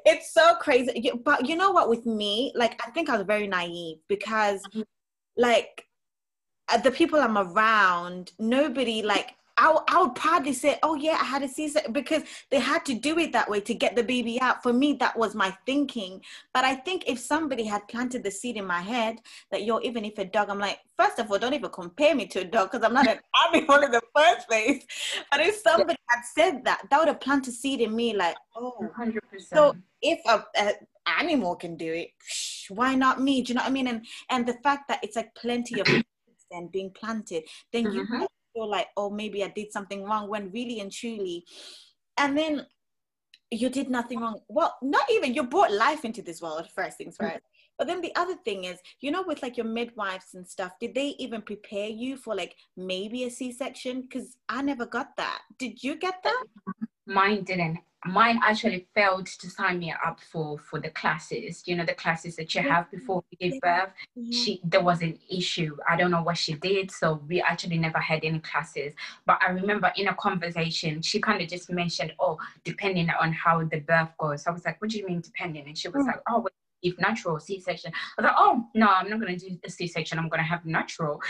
[0.05, 3.47] It's so crazy but you know what with me like i think i was very
[3.47, 4.81] naive because mm-hmm.
[5.35, 5.85] like
[6.69, 11.25] uh, the people i'm around nobody like I, I would probably say, oh yeah, I
[11.25, 14.39] had a C-section because they had to do it that way to get the baby
[14.39, 14.61] out.
[14.61, 16.21] For me, that was my thinking.
[16.53, 19.19] But I think if somebody had planted the seed in my head
[19.51, 22.27] that you're even if a dog, I'm like, first of all, don't even compare me
[22.27, 23.19] to a dog because I'm not an
[23.51, 24.85] animal in the first place.
[25.31, 28.75] But if somebody had said that, that would have planted seed in me, like, oh,
[28.97, 29.19] 100%.
[29.39, 30.73] So if a, a
[31.19, 32.09] animal can do it,
[32.69, 33.41] why not me?
[33.41, 33.87] Do you know what I mean?
[33.87, 35.87] And and the fact that it's like plenty of
[36.51, 37.43] and being planted,
[37.73, 38.23] then you mm-hmm
[38.57, 41.45] feel like, oh, maybe I did something wrong when really and truly.
[42.17, 42.65] And then
[43.51, 44.39] you did nothing wrong.
[44.47, 47.31] Well, not even, you brought life into this world, first things mm.
[47.31, 47.43] first.
[47.77, 50.95] But then the other thing is, you know, with like your midwives and stuff, did
[50.95, 54.01] they even prepare you for like maybe a C section?
[54.01, 55.41] Because I never got that.
[55.59, 56.43] Did you get that?
[57.05, 57.77] Mine didn't
[58.07, 61.63] mine actually failed to sign me up for for the classes.
[61.65, 63.89] You know the classes that you have before you give birth
[64.31, 65.75] she there was an issue.
[65.87, 68.93] I don't know what she did so we actually never had any classes.
[69.25, 73.63] But i remember in a conversation she kind of just mentioned oh depending on how
[73.63, 74.47] the birth goes.
[74.47, 75.65] I was like what do you mean depending?
[75.67, 76.07] And she was mm.
[76.07, 76.47] like oh
[76.83, 77.91] if natural c-section.
[77.93, 80.19] I was like oh no i'm not going to do a c-section.
[80.19, 81.21] I'm going to have natural.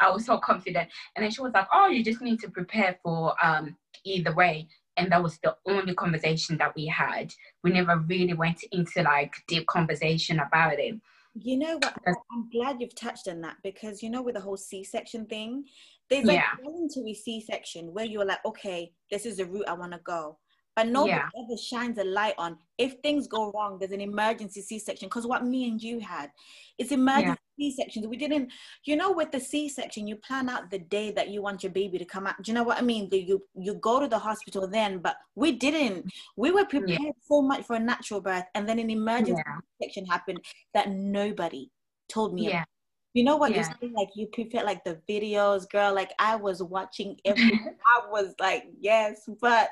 [0.00, 0.88] I was so confident.
[1.16, 4.68] And then she was like, Oh, you just need to prepare for um, either way
[4.98, 7.32] and that was the only conversation that we had
[7.62, 10.94] we never really went into like deep conversation about it
[11.34, 11.94] you know what
[12.32, 15.64] i'm glad you've touched on that because you know with the whole c-section thing
[16.10, 16.62] there's like yeah.
[16.62, 20.36] voluntary c-section where you're like okay this is the route i want to go
[20.74, 21.28] but nobody yeah.
[21.42, 25.44] ever shines a light on if things go wrong there's an emergency c-section because what
[25.44, 26.30] me and you had
[26.78, 27.38] it's emergency.
[27.58, 28.50] C-sections we didn't
[28.84, 31.98] you know with the c-section you plan out the day that you want your baby
[31.98, 34.18] to come out do you know what i mean the, you you go to the
[34.18, 37.10] hospital then but we didn't we were prepared yeah.
[37.20, 39.42] so much for a natural birth and then an emergency
[39.80, 40.38] c-section happened
[40.74, 41.70] that nobody
[42.08, 42.58] told me yeah.
[42.58, 42.66] About.
[43.14, 43.56] You know what yeah.
[43.56, 43.94] you're saying?
[43.94, 45.94] Like you prefer like the videos, girl.
[45.94, 47.76] Like I was watching everything.
[47.96, 49.70] I was like, yes, but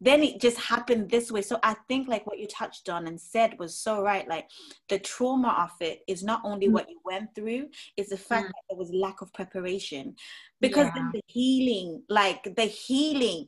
[0.00, 3.20] then it just happened this way so i think like what you touched on and
[3.20, 4.48] said was so right like
[4.88, 6.72] the trauma of it is not only mm.
[6.72, 7.66] what you went through
[7.96, 8.48] it's the fact mm.
[8.48, 10.14] that there was lack of preparation
[10.60, 10.92] because yeah.
[10.94, 13.46] then the healing like the healing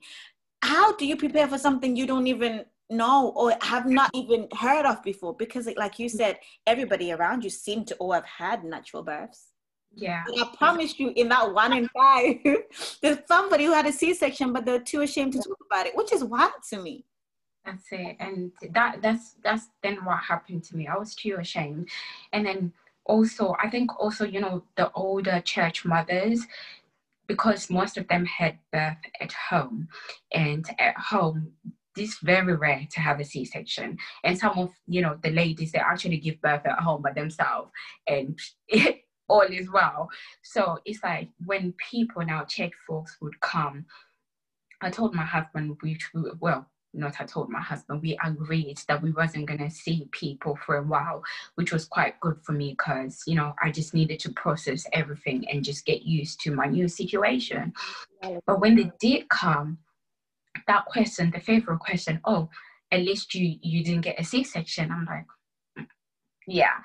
[0.62, 4.86] how do you prepare for something you don't even know or have not even heard
[4.86, 6.10] of before because like you mm.
[6.10, 9.48] said everybody around you seem to all have had natural births
[9.94, 10.24] yeah.
[10.26, 12.36] And I promise you, in that one in five,
[13.02, 15.96] there's somebody who had a C section, but they're too ashamed to talk about it,
[15.96, 17.04] which is wild to me.
[17.64, 18.16] That's it.
[18.20, 20.86] And that that's that's then what happened to me.
[20.86, 21.88] I was too ashamed.
[22.32, 22.72] And then
[23.04, 26.46] also I think also, you know, the older church mothers,
[27.26, 29.88] because most of them had birth at home.
[30.32, 31.52] And at home
[31.96, 35.78] it's very rare to have a C-section, and some of you know the ladies they
[35.78, 37.70] actually give birth at home by themselves,
[38.06, 40.08] and it, all is well.
[40.42, 43.84] So it's like when people now check folks would come,
[44.80, 45.98] I told my husband we
[46.40, 50.76] well not I told my husband we agreed that we wasn't gonna see people for
[50.76, 51.22] a while,
[51.56, 55.48] which was quite good for me because you know I just needed to process everything
[55.48, 57.72] and just get used to my new situation.
[58.46, 59.78] But when they did come,
[60.68, 62.48] that question, the favorite question, oh,
[62.92, 64.90] at least you you didn't get a C-section.
[64.90, 65.26] I'm like,
[65.78, 65.86] mm,
[66.46, 66.76] yeah.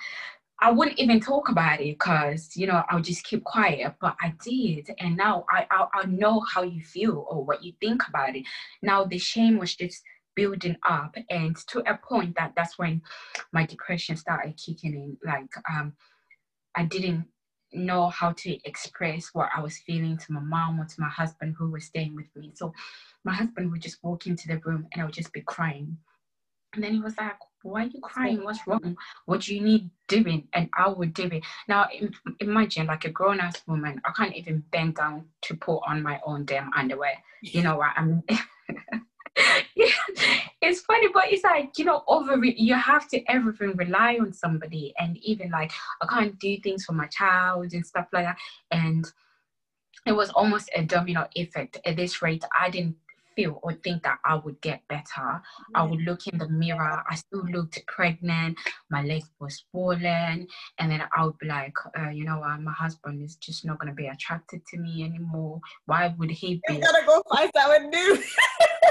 [0.61, 3.95] I wouldn't even talk about it because you know I'll just keep quiet.
[3.99, 7.73] But I did, and now I, I I know how you feel or what you
[7.81, 8.45] think about it.
[8.81, 10.01] Now the shame was just
[10.35, 13.01] building up, and to a point that that's when
[13.51, 15.17] my depression started kicking in.
[15.25, 15.93] Like um,
[16.75, 17.25] I didn't
[17.73, 21.55] know how to express what I was feeling to my mom or to my husband
[21.57, 22.51] who was staying with me.
[22.55, 22.73] So
[23.23, 25.97] my husband would just walk into the room and I would just be crying.
[26.73, 28.43] And then he was like, why are you crying?
[28.43, 28.97] What's wrong?
[29.25, 30.47] What do you need doing?
[30.53, 31.43] And I would do it.
[31.67, 31.87] Now,
[32.39, 36.19] imagine like a grown ass woman, I can't even bend down to put on my
[36.25, 37.13] own damn underwear.
[37.41, 37.91] You know what?
[37.95, 38.23] I'm.
[40.63, 44.93] it's funny, but it's like you know, over you have to everything rely on somebody,
[44.97, 48.37] and even like I can't do things for my child and stuff like that.
[48.71, 49.05] And
[50.05, 51.79] it was almost a domino effect.
[51.85, 52.95] At this rate, I didn't
[53.35, 55.03] feel or think that I would get better.
[55.17, 55.39] Yeah.
[55.75, 57.03] I would look in the mirror.
[57.09, 58.57] I still looked pregnant.
[58.89, 60.47] My legs were swollen,
[60.79, 63.79] and then I would be like, uh, you know what, my husband is just not
[63.79, 65.59] gonna be attracted to me anymore.
[65.87, 66.75] Why would he be?
[66.75, 68.23] You gotta go find someone new.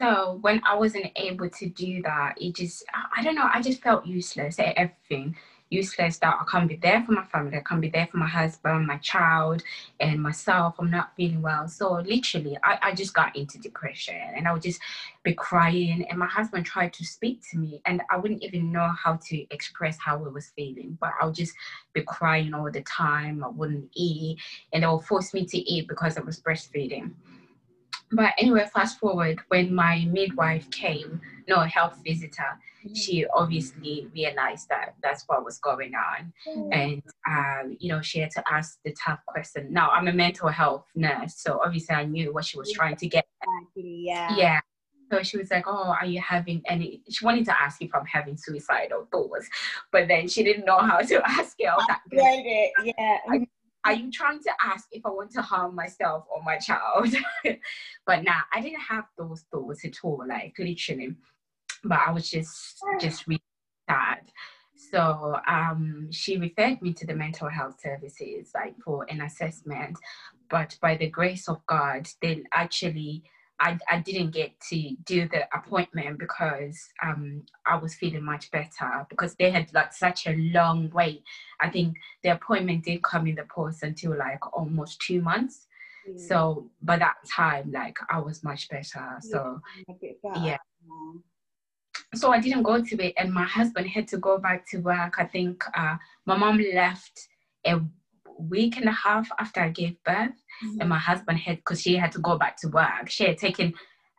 [0.00, 2.84] so when I wasn't able to do that, it just
[3.16, 3.48] I don't know.
[3.52, 5.36] I just felt useless at everything
[5.70, 8.26] useless that I can't be there for my family, I can't be there for my
[8.26, 9.62] husband, my child,
[10.00, 10.74] and myself.
[10.78, 11.68] I'm not feeling well.
[11.68, 14.80] So literally, I, I just got into depression and I would just
[15.22, 16.04] be crying.
[16.10, 19.46] And my husband tried to speak to me, and I wouldn't even know how to
[19.54, 20.98] express how I was feeling.
[21.00, 21.54] But I would just
[21.92, 23.44] be crying all the time.
[23.44, 24.38] I wouldn't eat,
[24.72, 27.12] and they would force me to eat because I was breastfeeding.
[28.12, 32.58] But anyway, fast forward when my midwife came, no health visitor,
[32.94, 36.72] she obviously realized that that's what was going on mm-hmm.
[36.72, 40.48] and um, you know she had to ask the tough question now i'm a mental
[40.48, 43.26] health nurse so obviously i knew what she was trying to get
[43.76, 44.60] yeah yeah
[45.12, 48.06] so she was like, "Oh, are you having any?" She wanted to ask if I'm
[48.06, 49.48] having suicidal thoughts,
[49.90, 51.66] but then she didn't know how to ask it.
[51.66, 51.96] I
[52.46, 52.94] it.
[52.96, 53.46] Yeah.
[53.84, 57.14] Are, you trying to ask if I want to harm myself or my child?
[58.06, 60.22] but nah, I didn't have those thoughts at all.
[60.26, 61.14] Like literally,
[61.84, 63.42] but I was just just really
[63.88, 64.30] sad.
[64.92, 69.98] So um, she referred me to the mental health services like for an assessment,
[70.48, 73.24] but by the grace of God, they actually
[73.60, 79.06] I, I didn't get to do the appointment because um, I was feeling much better
[79.08, 81.22] because they had like such a long wait.
[81.60, 85.66] I think the appointment didn't come in the post until like almost two months.
[86.08, 86.18] Mm.
[86.18, 89.18] So by that time, like I was much better.
[89.20, 89.60] So
[90.42, 90.56] yeah
[92.14, 95.14] so I didn't go to it, and my husband had to go back to work.
[95.18, 95.96] I think uh,
[96.26, 97.28] my mom left
[97.64, 97.80] a
[98.48, 100.32] week and a half after I gave birth,
[100.64, 100.80] mm-hmm.
[100.80, 103.08] and my husband had because she had to go back to work.
[103.08, 103.74] She had taken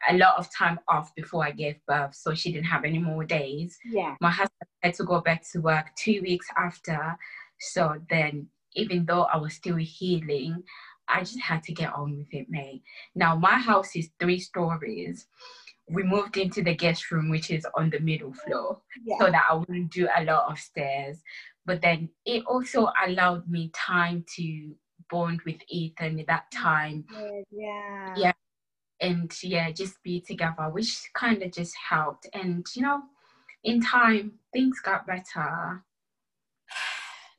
[0.10, 3.24] a lot of time off before I gave birth, so she didn't have any more
[3.24, 3.78] days.
[3.86, 7.18] Yeah, my husband had to go back to work two weeks after.
[7.60, 10.64] So then, even though I was still healing,
[11.08, 12.84] I just had to get on with it, mate.
[13.16, 15.28] Now my house is three stories
[15.92, 19.18] we moved into the guest room, which is on the middle floor, yeah.
[19.20, 21.18] so that I wouldn't do a lot of stairs.
[21.66, 24.76] But then it also allowed me time to
[25.10, 27.06] bond with Ethan at that time.
[27.52, 28.16] Yeah.
[28.16, 28.32] Yeah.
[29.00, 32.28] And yeah, just be together, which kind of just helped.
[32.34, 33.02] And you know,
[33.64, 35.84] in time, things got better.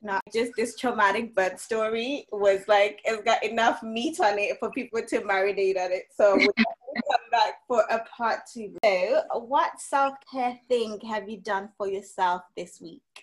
[0.01, 4.69] No, just this traumatic birth story was like it's got enough meat on it for
[4.71, 6.07] people to marinate on it.
[6.13, 6.37] So
[6.93, 8.75] come back for a part two.
[8.83, 13.22] So, what self care thing have you done for yourself this week?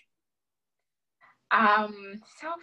[1.51, 2.59] Um, self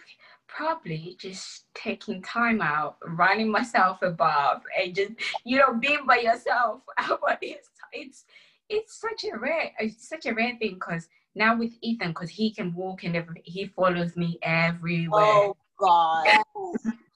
[0.47, 5.11] probably just taking time out, running myself above, and just
[5.45, 6.81] you know being by yourself.
[7.41, 8.25] it's it's
[8.69, 12.51] it's such a rare it's such a rare thing because now with Ethan, because he
[12.51, 15.23] can walk and he follows me everywhere.
[15.23, 16.43] Oh God.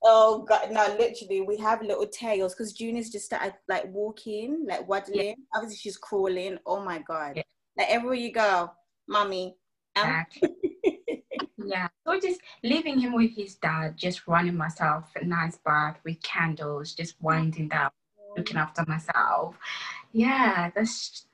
[0.05, 4.87] Oh god, no, literally, we have little tails because Junior's just started like walking, like
[4.87, 5.27] waddling.
[5.27, 5.33] Yeah.
[5.55, 6.57] Obviously, she's crawling.
[6.65, 7.37] Oh my god!
[7.37, 7.43] Yeah.
[7.77, 8.71] Like everywhere you go,
[9.07, 9.55] mommy.
[9.95, 10.25] Um.
[11.65, 11.87] yeah.
[12.05, 16.93] So just leaving him with his dad, just running myself a nice bath with candles,
[16.93, 17.91] just winding down,
[18.37, 19.55] looking after myself.
[20.11, 21.25] Yeah, that's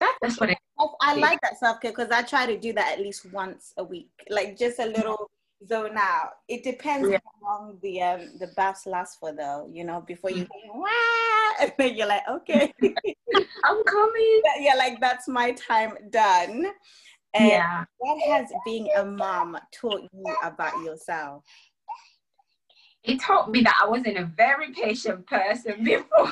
[0.00, 0.58] that, that's what it.
[1.00, 3.84] I like that self care because I try to do that at least once a
[3.84, 5.30] week, like just a little
[5.66, 6.30] zone out.
[6.48, 7.18] It depends yeah.
[7.42, 10.88] how long the um the bath lasts for though, you know, before you Wah!
[11.60, 12.72] and then you're like, okay.
[13.64, 14.42] I'm coming.
[14.60, 16.66] Yeah, like that's my time done.
[17.34, 17.84] And yeah.
[17.98, 21.44] what has being a mom taught you about yourself?
[23.04, 26.06] It taught me that I wasn't a very patient person before.
[26.18, 26.30] oh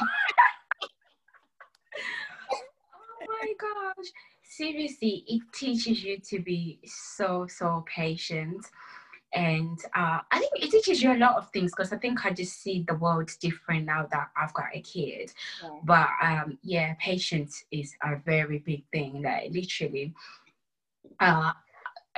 [3.27, 4.07] my gosh.
[4.43, 8.67] Seriously, it teaches you to be so, so patient
[9.33, 12.31] and uh, I think it teaches you a lot of things because I think I
[12.31, 15.33] just see the world different now that I've got a kid.
[15.63, 15.71] Yeah.
[15.85, 19.23] But um, yeah, patience is a very big thing.
[19.23, 20.15] Like literally,
[21.21, 21.53] uh,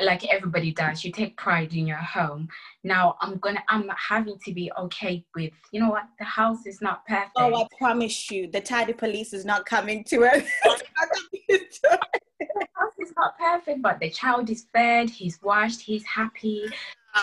[0.00, 2.48] like everybody does, you take pride in your home.
[2.82, 6.80] Now I'm gonna, I'm having to be okay with, you know what, the house is
[6.80, 7.32] not perfect.
[7.36, 10.22] Oh, I promise you, the tidy police is not coming to
[11.48, 11.78] it.
[11.82, 16.66] the house is not perfect, but the child is fed, he's washed, he's happy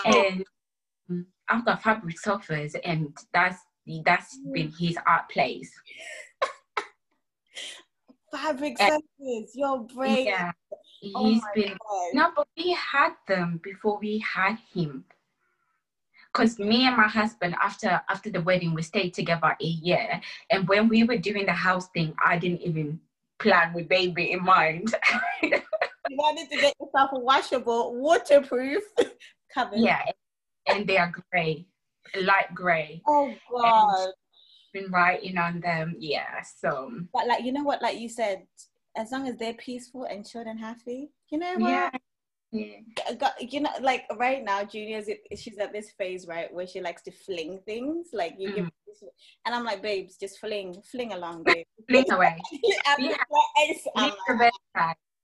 [0.04, 0.44] and
[1.08, 3.58] um, I've got fabric sofas, and that's
[4.04, 5.70] that's been his art place.
[8.32, 10.26] fabric sofas, your brain.
[10.26, 12.08] Yeah, oh Oh he's oh been God.
[12.14, 15.04] no, but we had them before we had him.
[16.32, 20.20] because me and my husband after after the wedding we stayed together a year.
[20.50, 23.00] And when we were doing the house thing i didn't even
[23.40, 24.94] plan with baby in mind.
[26.08, 28.82] You wanted to get yourself a washable waterproof
[29.54, 29.76] cover.
[29.76, 30.02] Yeah
[30.66, 31.66] and they are gray
[32.22, 33.02] light gray.
[33.06, 34.04] Oh god.
[34.06, 34.12] and
[34.74, 36.90] been writing on them yeah so.
[37.12, 38.46] But like you know what like you said
[38.96, 41.90] as long as they're peaceful and chilled and happy you know what yeah
[42.52, 42.78] yeah.
[43.40, 47.12] you know, like right now, Junior's she's at this phase, right, where she likes to
[47.12, 48.08] fling things.
[48.12, 48.56] Like you mm.
[48.56, 48.70] give,
[49.46, 51.64] and I'm like, babes, just fling, fling along, babe.
[51.88, 52.36] fling away.
[52.98, 53.14] yeah.
[53.94, 54.52] like,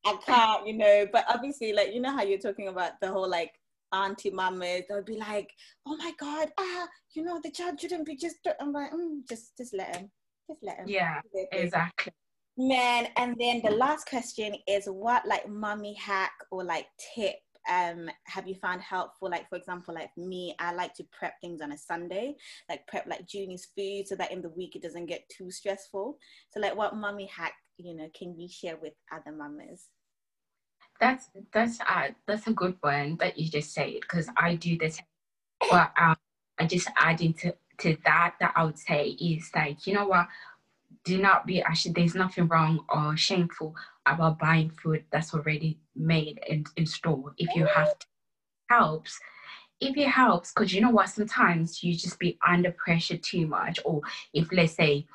[0.05, 1.07] I can't, you know.
[1.13, 3.53] But obviously, like you know how you're talking about the whole like
[3.93, 5.51] auntie mamas, they'll be like,
[5.87, 8.37] oh my god, ah, you know, the child shouldn't be just.
[8.61, 10.11] I'm like, mm, just, just let him,
[10.49, 10.87] just let him.
[10.87, 12.13] Yeah, exactly.
[12.59, 17.37] Man, and then the last question is what like mommy hack or like tip
[17.71, 19.29] um have you found helpful?
[19.29, 22.37] Like for example like me i like to prep things on a sunday
[22.69, 26.17] like prep like Junie's food so that in the week it doesn't get too stressful.
[26.51, 29.89] So like what mommy hack you know can you share with other mamas?
[30.99, 34.99] That's that's uh that's a good one that you just said because i do this
[35.71, 36.17] but um
[36.59, 40.27] i just adding to to that that i would say is like you know what
[41.07, 43.75] do not be actually there's nothing wrong or shameful
[44.07, 47.33] about buying food that's already made and in store.
[47.39, 48.07] If you have to
[48.69, 49.19] helps.
[49.81, 51.09] If it helps because you know what?
[51.09, 53.79] Sometimes you just be under pressure too much.
[53.85, 54.01] Or
[54.33, 55.07] if let's say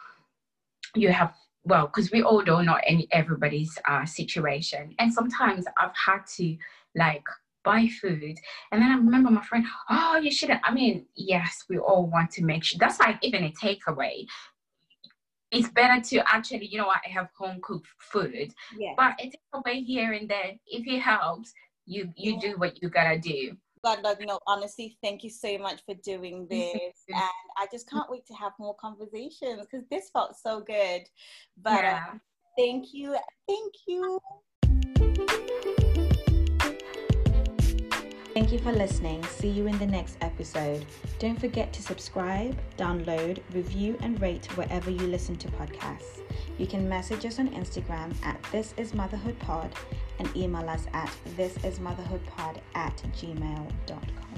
[0.96, 1.34] you have
[1.64, 4.96] well because we all don't know any everybody's uh, situation.
[5.00, 6.58] And sometimes i've had to
[6.96, 7.24] like
[7.64, 8.38] buy food.
[8.72, 10.62] And then i remember my friend oh you shouldn't.
[10.64, 14.26] I mean yes we all want to make sure that's like even a takeaway
[15.52, 18.54] it's better to actually, you know what, I have home cooked food.
[18.78, 18.94] Yeah.
[18.96, 20.54] But it's away here and there.
[20.66, 21.54] If it helps,
[21.86, 22.52] you you yeah.
[22.52, 23.58] do what you gotta do.
[23.84, 27.22] But like, no, honestly, thank you so much for doing this, and
[27.58, 31.04] I just can't wait to have more conversations because this felt so good.
[31.62, 32.14] But yeah.
[32.58, 34.20] thank you, thank you.
[38.42, 39.24] Thank you for listening.
[39.26, 40.84] See you in the next episode.
[41.20, 46.22] Don't forget to subscribe, download, review, and rate wherever you listen to podcasts.
[46.58, 49.72] You can message us on Instagram at This Is Motherhood Pod
[50.18, 54.31] and email us at thisismotherhoodpod at gmail.com.